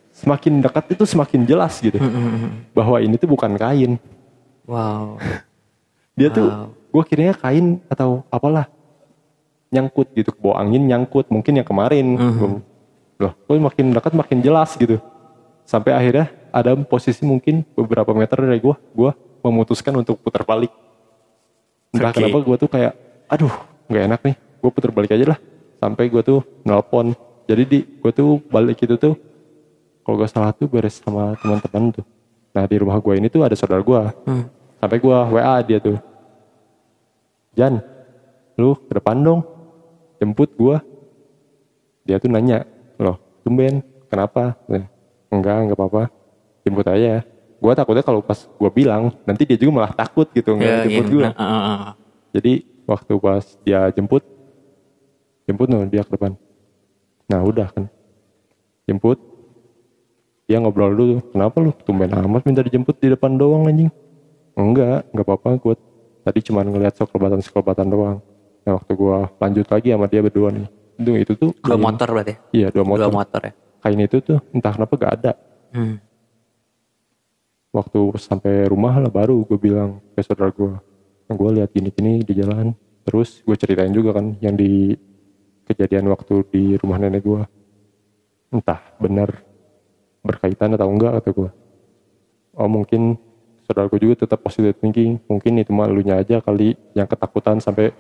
semakin 0.10 0.54
dekat 0.60 0.86
itu 0.90 1.06
semakin 1.06 1.46
jelas 1.46 1.78
gitu 1.78 1.96
Hmm. 1.96 2.66
bahwa 2.74 2.98
ini 2.98 3.14
tuh 3.14 3.30
bukan 3.30 3.54
kain. 3.54 4.02
Wow. 4.66 5.22
Dia 6.18 6.28
tuh 6.30 6.50
Wow. 6.50 6.66
gue 6.90 7.04
kiranya 7.06 7.38
kain 7.38 7.78
atau 7.86 8.26
apalah 8.28 8.66
nyangkut 9.70 10.10
gitu 10.12 10.34
bawa 10.34 10.66
angin 10.66 10.82
nyangkut 10.84 11.30
mungkin 11.30 11.54
yang 11.54 11.64
kemarin 11.64 12.18
Gua- 12.18 12.58
loh 13.22 13.34
kok 13.38 13.54
makin 13.54 13.94
dekat 13.94 14.14
makin 14.18 14.42
jelas 14.42 14.74
gitu 14.74 14.98
sampai 15.62 15.94
akhirnya 15.94 16.26
ada 16.50 16.74
posisi 16.82 17.22
mungkin 17.22 17.62
beberapa 17.78 18.10
meter 18.12 18.42
dari 18.42 18.58
gue 18.58 18.74
gue 18.74 19.12
memutuskan 19.40 19.94
untuk 19.94 20.18
putar 20.18 20.42
balik 20.42 20.74
entah 21.94 22.10
Oke. 22.10 22.18
kenapa 22.18 22.38
gue 22.42 22.56
tuh 22.58 22.66
kayak 22.68 22.94
aduh 23.30 23.54
nggak 23.86 24.04
enak 24.10 24.20
nih 24.26 24.36
gue 24.58 24.72
putar 24.74 24.90
balik 24.90 25.14
aja 25.14 25.26
lah 25.30 25.40
sampai 25.78 26.10
gue 26.10 26.22
tuh 26.26 26.40
nelpon 26.66 27.14
jadi 27.50 27.64
di 27.66 27.80
gue 27.82 28.12
tuh 28.14 28.38
balik 28.46 28.78
itu 28.80 28.94
tuh 28.94 29.18
kalau 30.06 30.16
gak 30.16 30.30
salah 30.30 30.54
tuh 30.54 30.70
beres 30.70 31.02
sama 31.02 31.34
teman-teman 31.36 31.98
tuh. 31.98 32.06
Nah 32.50 32.64
di 32.64 32.76
rumah 32.78 32.98
gue 32.98 33.14
ini 33.16 33.26
tuh 33.26 33.42
ada 33.42 33.54
saudara 33.54 33.82
gue 33.82 34.02
Hmm. 34.24 34.46
sampai 34.78 34.98
gua 34.98 35.26
WA 35.28 35.58
dia 35.62 35.78
tuh. 35.78 35.98
Jan 37.54 37.82
lu 38.54 38.76
ke 38.78 38.94
depan 38.94 39.18
dong 39.18 39.42
jemput 40.18 40.54
gua. 40.54 40.78
Dia 42.04 42.18
tuh 42.18 42.30
nanya 42.30 42.64
loh 42.98 43.18
tumben 43.42 43.82
kenapa? 44.08 44.54
Eh, 44.68 44.86
enggak 45.30 45.58
enggak 45.66 45.78
apa-apa 45.78 46.04
jemput 46.62 46.86
aja 46.86 47.22
gua 47.60 47.76
takutnya 47.76 48.02
kalau 48.02 48.22
pas 48.22 48.48
gua 48.56 48.70
bilang 48.70 49.12
nanti 49.26 49.44
dia 49.44 49.58
juga 49.58 49.72
malah 49.76 49.94
takut 49.94 50.26
gitu 50.32 50.56
enggak 50.56 50.70
Ya, 50.70 50.84
jemput 50.86 51.06
iya. 51.06 51.12
gua. 51.12 51.24
Nah, 51.28 51.34
ah, 51.36 51.50
ah, 51.50 51.66
ah. 51.70 51.94
jadi 52.32 52.54
waktu 52.86 53.14
pas 53.18 53.46
dia 53.62 53.80
jemput 53.92 54.24
jemput 55.46 55.68
no 55.68 55.84
dia 55.84 56.02
ke 56.02 56.12
depan 56.14 56.34
nah 57.30 57.40
udah 57.40 57.70
kan 57.70 57.86
jemput 58.84 59.22
dia 60.44 60.58
ngobrol 60.58 60.92
dulu 60.92 61.14
kenapa 61.30 61.62
lu 61.62 61.72
tumben 61.80 62.10
amat 62.10 62.42
minta 62.44 62.60
dijemput 62.60 62.98
di 62.98 63.14
depan 63.14 63.38
doang 63.38 63.64
anjing 63.64 63.94
enggak 64.56 65.06
enggak 65.08 65.26
apa-apa 65.26 65.50
gue 65.58 65.76
tadi 66.20 66.40
cuma 66.42 66.62
ngeliat 66.62 66.94
sekelebatan 66.96 67.40
sekelebatan 67.40 67.88
doang 67.88 68.18
nah 68.62 68.74
waktu 68.76 68.92
gue 68.92 69.18
lanjut 69.38 69.66
lagi 69.68 69.88
sama 69.90 70.06
dia 70.06 70.20
berdua 70.20 70.50
nih 70.50 70.66
itu 70.98 71.12
itu 71.16 71.32
tuh 71.38 71.50
Dua 71.56 71.70
kain- 71.72 71.86
motor 71.86 72.08
berarti. 72.10 72.34
ya? 72.34 72.38
iya 72.52 72.68
dua 72.70 72.84
motor 72.84 73.08
Dua 73.08 73.14
motor 73.16 73.42
ya. 73.42 73.54
kain 73.80 74.00
itu 74.00 74.18
tuh 74.20 74.38
entah 74.52 74.74
kenapa 74.74 74.94
gak 74.96 75.14
ada 75.16 75.32
Hmm. 75.70 76.02
waktu 77.70 78.02
sampai 78.18 78.66
rumah 78.66 78.98
lah 78.98 79.08
baru 79.08 79.46
gue 79.46 79.54
bilang 79.56 80.02
ke 80.12 80.26
saudara 80.26 80.50
gue 80.50 80.74
gue 81.30 81.50
lihat 81.54 81.70
gini-gini 81.70 82.26
di 82.26 82.34
jalan 82.34 82.74
terus 83.06 83.46
gue 83.46 83.54
ceritain 83.54 83.94
juga 83.94 84.18
kan 84.18 84.34
yang 84.40 84.58
di 84.58 84.98
kejadian 85.70 86.10
waktu 86.10 86.42
di 86.50 86.64
rumah 86.76 86.98
nenek 86.98 87.22
gue 87.22 87.42
entah 88.50 88.82
benar 88.98 89.46
berkaitan 90.20 90.74
atau 90.74 90.90
enggak 90.90 91.22
kata 91.22 91.30
gue 91.32 91.50
oh 92.58 92.70
mungkin 92.70 93.16
saudara 93.64 93.86
gue 93.88 94.02
juga 94.02 94.26
tetap 94.26 94.42
positive 94.42 94.74
thinking 94.82 95.22
mungkin 95.30 95.62
itu 95.62 95.70
mah 95.70 95.86
elunya 95.86 96.18
aja 96.18 96.42
kali 96.42 96.74
yang 96.98 97.06
ketakutan 97.06 97.62
sampai 97.62 97.94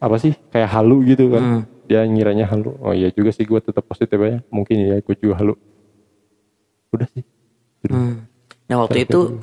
apa 0.00 0.16
sih 0.16 0.32
kayak 0.48 0.72
halu 0.72 1.04
gitu 1.04 1.28
kan 1.28 1.42
Hmm. 1.42 1.62
dia 1.84 2.04
ngiranya 2.04 2.48
halu 2.48 2.72
oh 2.80 2.92
iya 2.92 3.12
juga 3.12 3.28
sih 3.28 3.44
gue 3.44 3.60
tetap 3.60 3.84
positif 3.84 4.16
aja 4.16 4.40
mungkin 4.48 4.76
ya 4.80 4.96
gue 5.00 5.14
juga 5.16 5.40
halu 5.40 5.54
udah 6.90 7.08
sih 7.12 7.24
Udah. 7.78 7.94
Hmm. 7.94 8.16
Nah 8.66 8.76
waktu 8.82 9.06
itu 9.06 9.38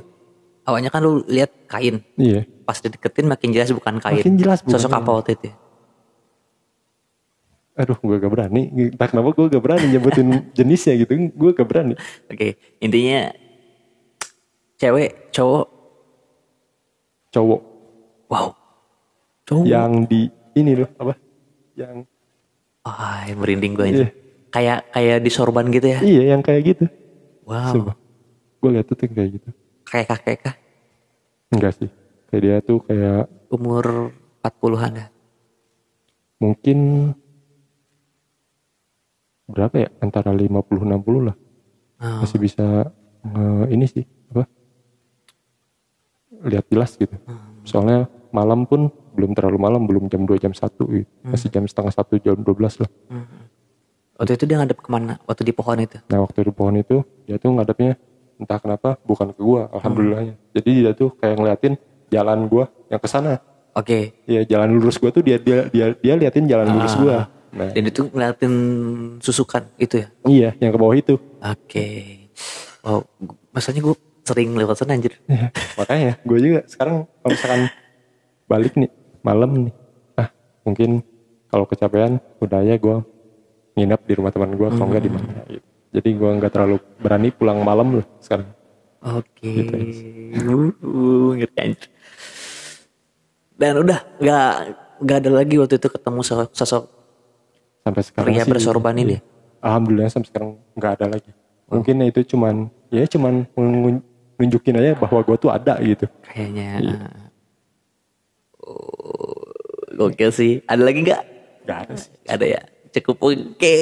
awalnya 0.62 0.92
kan 0.92 1.00
lu 1.00 1.24
lihat 1.26 1.50
kain. 1.72 2.04
iya 2.20 2.44
Pas 2.68 2.76
dideketin 2.78 3.32
makin 3.32 3.56
jelas 3.56 3.72
bukan 3.72 3.96
kain. 3.98 4.20
Makin 4.20 4.36
jelas 4.36 4.60
bukan 4.60 4.76
Sosok 4.76 4.92
apa 4.92 5.10
waktu 5.14 5.32
itu? 5.40 5.50
Aduh 7.76 7.98
gue 7.98 8.16
gak 8.16 8.32
berani 8.32 8.62
entah 8.88 9.06
kenapa 9.06 9.30
gue 9.32 9.52
gak 9.52 9.60
berani 9.60 9.86
nyebutin 9.90 10.28
jenisnya 10.52 10.96
gitu 10.96 11.12
gue 11.30 11.52
gak 11.52 11.68
berani 11.68 11.94
Oke, 12.26 12.56
intinya 12.80 13.36
cewek, 14.76 15.30
cowok, 15.30 15.68
cowok 17.30 17.62
wow, 18.28 18.48
cowok. 19.44 19.66
yang 19.66 20.04
di 20.04 20.28
ini 20.54 20.72
loh 20.76 20.90
apa 20.96 21.14
yang 21.76 22.08
Ah, 22.86 23.26
merinding 23.28 23.74
gue 23.74 23.86
ini. 23.88 23.98
Iya. 23.98 24.10
Kayak 24.48 24.80
kayak 24.94 25.18
di 25.20 25.32
sorban 25.34 25.66
gitu 25.68 25.90
ya. 25.90 26.00
iya 26.00 26.24
yang 26.32 26.40
kayak 26.40 26.62
gitu 26.66 26.86
Wow. 27.42 27.98
Gue 28.58 28.70
liat 28.72 28.86
tuh 28.86 28.96
kayak 28.96 29.30
gitu 29.36 29.50
Kayak 29.84 30.08
kakek 30.14 30.38
kah? 30.40 30.56
enggak 31.50 31.74
sih 31.74 31.90
kayak 32.28 32.42
dia 32.42 32.56
tuh 32.60 32.78
kayak 32.82 33.26
Umur 33.50 34.14
40-an 34.40 34.94
ya. 34.96 35.08
mungkin 36.38 36.78
berapa 39.46 39.76
ya? 39.78 39.90
Antara 40.02 40.34
50 40.34 40.50
60 40.50 41.28
lah. 41.28 41.36
Ah. 41.96 42.20
masih 42.20 42.38
bisa 42.38 42.92
nge- 43.24 43.70
ini 43.72 43.86
sih 43.88 44.04
apa? 44.30 44.44
Lihat 46.46 46.66
jelas 46.68 46.94
gitu. 47.00 47.16
Soalnya 47.64 48.06
malam 48.30 48.68
pun 48.68 48.92
belum 49.16 49.32
terlalu 49.32 49.58
malam 49.58 49.88
belum 49.88 50.12
jam 50.12 50.28
2 50.28 50.36
jam 50.38 50.52
1 50.52 50.60
gitu. 50.92 51.08
Masih 51.24 51.48
jam 51.50 51.64
setengah 51.64 51.94
satu 51.96 52.20
jam 52.20 52.36
12 52.36 52.84
lah. 52.84 52.92
Waktu 54.16 54.32
itu 54.36 54.44
dia 54.48 54.58
ngadep 54.60 54.80
ke 54.80 54.90
mana? 54.92 55.20
Waktu 55.24 55.44
di 55.44 55.54
pohon 55.56 55.76
itu. 55.80 55.98
nah 56.08 56.24
waktu 56.24 56.48
di 56.48 56.52
pohon 56.52 56.76
itu 56.76 57.04
dia 57.28 57.36
tuh 57.36 57.52
ngadepnya 57.52 58.00
entah 58.36 58.60
kenapa 58.60 59.00
bukan 59.04 59.32
ke 59.32 59.40
gua 59.40 59.72
alhamdulillahnya. 59.72 60.36
Jadi 60.56 60.72
dia 60.84 60.92
tuh 60.92 61.16
kayak 61.20 61.36
ngeliatin 61.40 61.74
jalan 62.12 62.40
gua 62.48 62.68
yang 62.92 63.00
ke 63.00 63.08
sana. 63.08 63.40
Oke. 63.76 64.16
ya 64.24 64.48
jalan 64.48 64.72
lurus 64.72 64.96
gua 64.96 65.12
tuh 65.12 65.20
dia 65.20 65.36
dia 65.36 65.68
dia 65.68 65.92
dia 66.00 66.14
liatin 66.16 66.48
jalan 66.48 66.68
lurus 66.76 66.96
gua 66.96 67.28
nah 67.56 67.72
Dan 67.72 67.84
itu 67.86 68.02
ngeliatin 68.06 68.54
susukan 69.20 69.64
itu 69.78 69.96
ya. 69.98 70.08
iya 70.26 70.50
yang 70.60 70.70
ke 70.70 70.78
bawah 70.78 70.94
itu 70.94 71.16
Oke. 71.40 71.88
Wow, 72.82 73.02
gu- 73.18 73.40
maksudnya 73.50 73.82
gue 73.82 73.96
sering 74.22 74.54
lewat 74.54 74.76
sana 74.76 74.94
anjir. 74.94 75.16
Iya, 75.26 75.50
makanya 75.76 76.20
gue 76.20 76.38
juga 76.38 76.60
sekarang 76.66 77.08
kalau 77.16 77.32
misalkan 77.32 77.62
balik 78.46 78.74
nih 78.76 78.92
malam 79.22 79.52
nih 79.64 79.74
ah 80.16 80.30
mungkin 80.62 81.02
kalau 81.48 81.64
kecapean 81.64 82.14
udah 82.38 82.62
ya 82.62 82.76
gue 82.76 82.98
nginep 83.74 84.02
di 84.04 84.14
rumah 84.14 84.30
teman 84.30 84.52
gue 84.52 84.68
kalau 84.68 84.86
nggak 84.86 85.02
di 85.02 85.10
mana 85.10 85.32
gitu. 85.48 85.66
jadi 85.92 86.10
gue 86.12 86.30
nggak 86.36 86.52
terlalu 86.52 86.76
berani 86.98 87.30
pulang 87.30 87.60
malam 87.60 87.88
loh 87.96 88.06
sekarang 88.20 88.50
Oke. 89.02 89.46
Gitu, 89.46 89.74
Uh, 90.36 91.32
ngerti 91.34 91.60
anjir. 91.62 91.88
Dan 93.56 93.80
udah 93.80 94.00
nggak 94.18 94.50
nggak 95.00 95.18
ada 95.18 95.32
lagi 95.32 95.56
waktu 95.56 95.76
itu 95.76 95.88
ketemu 95.88 96.20
sosok, 96.22 96.50
sosok 96.52 96.84
sampai 97.86 98.02
sekarang 98.02 98.34
pria 98.34 98.44
sih, 98.44 98.52
bersorban 98.52 98.96
ini. 98.98 99.16
iya. 99.16 99.20
alhamdulillah 99.62 100.10
sampai 100.10 100.30
sekarang 100.34 100.50
nggak 100.74 100.92
ada 100.98 101.06
lagi 101.14 101.32
Mungkin 101.66 101.98
itu 102.06 102.22
cuman 102.36 102.70
ya 102.94 103.10
cuman 103.10 103.50
nunjukin 104.38 104.78
aja 104.78 104.94
bahwa 104.94 105.20
gue 105.26 105.38
tuh 105.42 105.50
ada 105.50 105.82
gitu. 105.82 106.06
Kayaknya. 106.22 106.70
Oh, 108.62 109.50
gokil 109.98 110.30
sih. 110.30 110.54
Ada 110.70 110.82
lagi 110.86 111.00
nggak? 111.02 111.22
Gak 111.66 111.80
ada 111.90 111.94
sih. 111.98 112.12
Ada 112.30 112.46
ya. 112.46 112.62
Cukup 112.94 113.18
oke. 113.34 113.78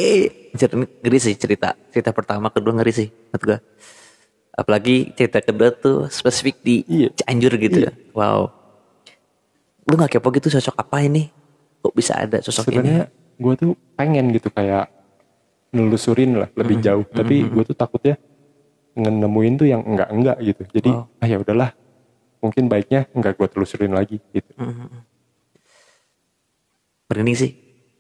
Cerita 0.56 0.76
ngeri 0.80 1.20
sih 1.20 1.36
cerita. 1.36 1.76
Cerita 1.92 2.16
pertama, 2.16 2.48
kedua 2.50 2.80
ngeri 2.80 2.94
sih. 2.96 3.08
Menurut 3.12 3.44
gua. 3.44 3.60
Apalagi 4.54 5.12
cerita 5.18 5.42
kedua 5.42 5.74
tuh 5.74 6.08
spesifik 6.08 6.62
di 6.64 6.76
Iya. 6.88 7.10
Cianjur 7.20 7.58
gitu 7.60 7.78
ya. 7.84 7.92
Wow. 8.16 8.48
Lu 9.90 10.00
gak 10.00 10.16
kepo 10.16 10.32
gitu 10.32 10.48
sosok 10.48 10.80
apa 10.80 11.04
ini? 11.04 11.28
Kok 11.84 11.92
bisa 11.92 12.16
ada 12.16 12.40
sosok 12.40 12.72
ini? 12.80 13.04
Gue 13.38 13.54
tuh 13.56 13.72
pengen 13.94 14.30
gitu 14.32 14.50
kayak 14.50 14.90
nelusurin 15.74 16.38
lah 16.38 16.50
lebih 16.54 16.80
Hmm. 16.80 16.86
jauh. 16.86 17.06
Tapi 17.06 17.36
gue 17.46 17.64
tuh 17.66 17.78
takutnya 17.78 18.16
nemuin 18.94 19.54
tuh 19.58 19.68
yang 19.68 19.82
enggak 19.82 20.10
enggak 20.10 20.38
gitu. 20.40 20.64
Jadi 20.70 20.90
Oh. 20.94 21.06
ah 21.18 21.28
ya 21.28 21.38
udahlah. 21.38 21.74
Mungkin 22.40 22.68
baiknya 22.68 23.08
enggak 23.12 23.40
gue 23.40 23.48
telusurin 23.48 23.92
lagi 23.92 24.22
gitu. 24.30 24.52
Merinding 27.10 27.38
sih. 27.38 27.52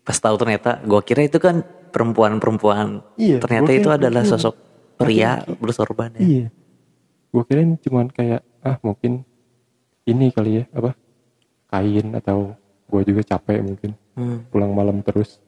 Pas 0.03 0.19
tahu 0.19 0.35
ternyata, 0.35 0.83
gua 0.83 0.99
kira 0.99 1.23
itu 1.23 1.39
kan 1.39 1.63
perempuan-perempuan. 1.63 2.99
Iya, 3.15 3.39
Ternyata 3.39 3.71
itu 3.71 3.87
kira 3.87 3.95
adalah 3.95 4.23
sosok 4.27 4.55
pria 4.99 5.39
bersorban 5.63 6.11
ya. 6.17 6.21
Iya. 6.21 6.47
Gue 7.31 7.43
kirain 7.47 7.79
cuman 7.79 8.11
kayak 8.11 8.43
ah 8.61 8.77
mungkin 8.83 9.23
ini 10.03 10.27
kali 10.29 10.59
ya 10.59 10.63
apa 10.71 10.91
kain 11.71 12.11
atau 12.13 12.53
gue 12.85 13.01
juga 13.07 13.21
capek 13.25 13.63
mungkin 13.63 13.95
Hmm. 14.13 14.45
pulang 14.49 14.71
malam 14.73 15.01
terus. 15.01 15.41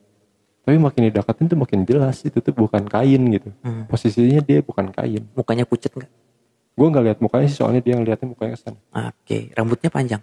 Tapi 0.66 0.82
makin 0.82 1.14
didekatin 1.14 1.46
tuh 1.46 1.60
makin 1.62 1.86
jelas 1.86 2.26
itu 2.26 2.42
tuh 2.42 2.50
bukan 2.50 2.90
kain 2.90 3.22
gitu. 3.30 3.54
Hmm. 3.62 3.86
Posisinya 3.86 4.42
dia 4.42 4.66
bukan 4.66 4.90
kain. 4.90 5.22
Mukanya 5.38 5.66
pucet 5.70 5.94
nggak? 5.94 6.10
Gue 6.76 6.88
nggak 6.90 7.04
lihat 7.06 7.20
mukanya 7.22 7.48
sih 7.48 7.58
soalnya 7.62 7.80
dia 7.86 7.94
ngeliatnya 7.96 8.28
mukanya 8.34 8.58
ke 8.58 8.60
sana. 8.66 8.80
Oke, 9.14 9.54
rambutnya 9.54 9.90
panjang? 9.94 10.22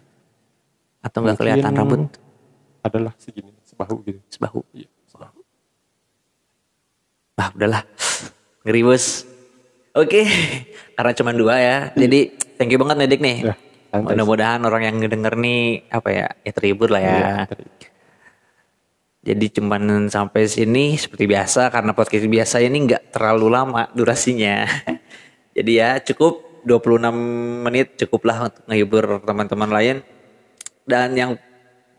Atau 0.99 1.23
nggak 1.23 1.39
kelihatan 1.39 1.73
rambut 1.73 2.01
Adalah 2.83 3.15
segini 3.15 3.55
sebahu 3.63 4.03
gitu. 4.03 4.19
sebahu? 4.27 4.61
Iya. 4.75 4.91
sebahu. 5.07 5.39
Ah, 7.39 7.49
udahlah. 7.55 7.83
Ngeri 8.67 8.83
bos. 8.83 9.23
Oke, 9.95 10.27
karena 10.99 11.13
cuma 11.15 11.31
dua 11.31 11.55
ya. 11.63 11.77
Jadi 11.95 12.35
thank 12.59 12.75
you 12.75 12.81
banget 12.83 12.97
Nedik 12.99 13.23
nih. 13.23 13.39
Ya. 13.47 13.55
Mudah-mudahan 13.93 14.65
orang 14.65 14.89
yang 14.89 14.97
ngedenger 15.05 15.37
nih 15.37 15.85
apa 15.93 16.09
ya, 16.11 16.27
ya 16.43 16.53
terhibur 16.57 16.89
lah 16.89 17.03
ya. 17.05 17.13
Iya, 17.13 17.35
tadi. 17.45 17.65
Jadi 19.23 19.55
cuman 19.55 20.11
sampai 20.11 20.51
sini 20.51 20.99
seperti 20.99 21.31
biasa 21.31 21.71
karena 21.71 21.95
podcast 21.95 22.27
biasa 22.27 22.59
ini 22.59 22.91
nggak 22.91 23.15
terlalu 23.15 23.55
lama 23.55 23.87
durasinya. 23.95 24.67
Jadi 25.57 25.73
ya 25.79 26.03
cukup 26.03 26.63
26 26.67 27.63
menit 27.63 27.95
cukuplah 28.03 28.51
untuk 28.51 28.67
menghibur 28.67 29.23
teman-teman 29.23 29.71
lain. 29.71 29.97
Dan 30.83 31.15
yang 31.15 31.31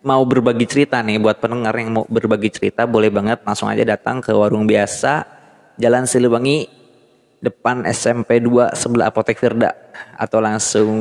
mau 0.03 0.19
berbagi 0.27 0.67
cerita 0.67 0.99
nih 0.99 1.15
buat 1.15 1.39
pendengar 1.39 1.71
yang 1.79 1.95
mau 1.95 2.03
berbagi 2.03 2.51
cerita 2.51 2.83
boleh 2.83 3.07
banget 3.07 3.39
langsung 3.47 3.71
aja 3.71 3.87
datang 3.87 4.19
ke 4.19 4.35
warung 4.35 4.67
biasa 4.67 5.23
Jalan 5.79 6.03
Siliwangi 6.03 6.67
depan 7.39 7.87
SMP 7.87 8.43
2 8.43 8.75
sebelah 8.75 9.07
Apotek 9.07 9.39
Firda 9.39 9.71
atau 10.19 10.43
langsung 10.43 10.91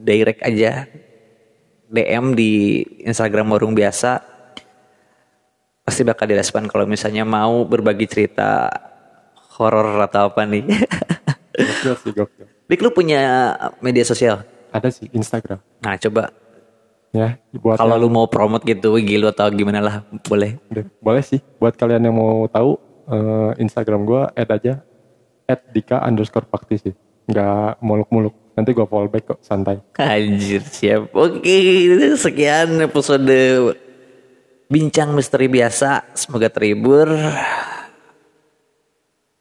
direct 0.00 0.40
aja 0.40 0.88
DM 1.92 2.32
di 2.32 2.80
Instagram 3.04 3.52
warung 3.52 3.76
biasa 3.76 4.33
pasti 5.84 6.02
bakal 6.02 6.24
direspon 6.26 6.64
kalau 6.64 6.84
misalnya 6.84 7.22
mau 7.22 7.62
berbagi 7.62 8.08
cerita 8.08 8.72
horor 9.54 10.00
atau 10.02 10.32
apa 10.32 10.42
nih. 10.44 10.64
Gokil 11.54 11.94
sih 12.00 12.12
gokil. 12.12 12.46
Dik 12.64 12.80
lu 12.80 12.90
punya 12.90 13.20
media 13.78 14.02
sosial? 14.02 14.42
Ada 14.72 14.90
sih 14.90 15.06
Instagram. 15.12 15.60
Nah 15.80 15.94
coba 15.96 16.32
Ya, 17.14 17.38
buat 17.54 17.78
kalau 17.78 17.94
yang- 17.94 18.02
lu 18.02 18.08
mau 18.10 18.26
promote 18.26 18.66
gitu 18.66 18.90
gitu 18.98 19.22
atau 19.24 19.46
gimana 19.46 19.78
lah 19.78 19.96
boleh. 20.26 20.58
Boleh 20.98 21.22
sih. 21.22 21.38
Buat 21.62 21.78
kalian 21.78 22.02
yang 22.02 22.16
mau 22.16 22.50
tahu 22.50 22.74
eh, 23.06 23.62
Instagram 23.62 24.02
gue 24.02 24.22
add 24.34 24.50
aja 24.50 24.82
add 25.46 25.62
dika 25.70 26.02
underscore 26.02 26.48
fakti 26.50 26.74
sih. 26.80 26.94
Nggak 27.30 27.78
muluk-muluk. 27.78 28.34
Nanti 28.58 28.74
gue 28.74 28.82
follow 28.82 29.06
back 29.06 29.30
kok 29.30 29.38
santai. 29.46 29.78
Anjir 29.94 30.66
siap. 30.66 31.14
Oke 31.14 31.54
sekian 32.18 32.82
episode 32.82 33.30
bincang 34.74 35.14
misteri 35.14 35.46
biasa. 35.46 36.02
Semoga 36.18 36.50
terhibur. 36.50 37.14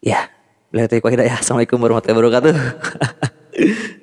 Ya, 0.05 0.29
lihat 0.69 0.93
ya. 1.25 1.41
Assalamualaikum 1.41 1.81
warahmatullahi 1.81 2.17
wabarakatuh. 2.21 2.53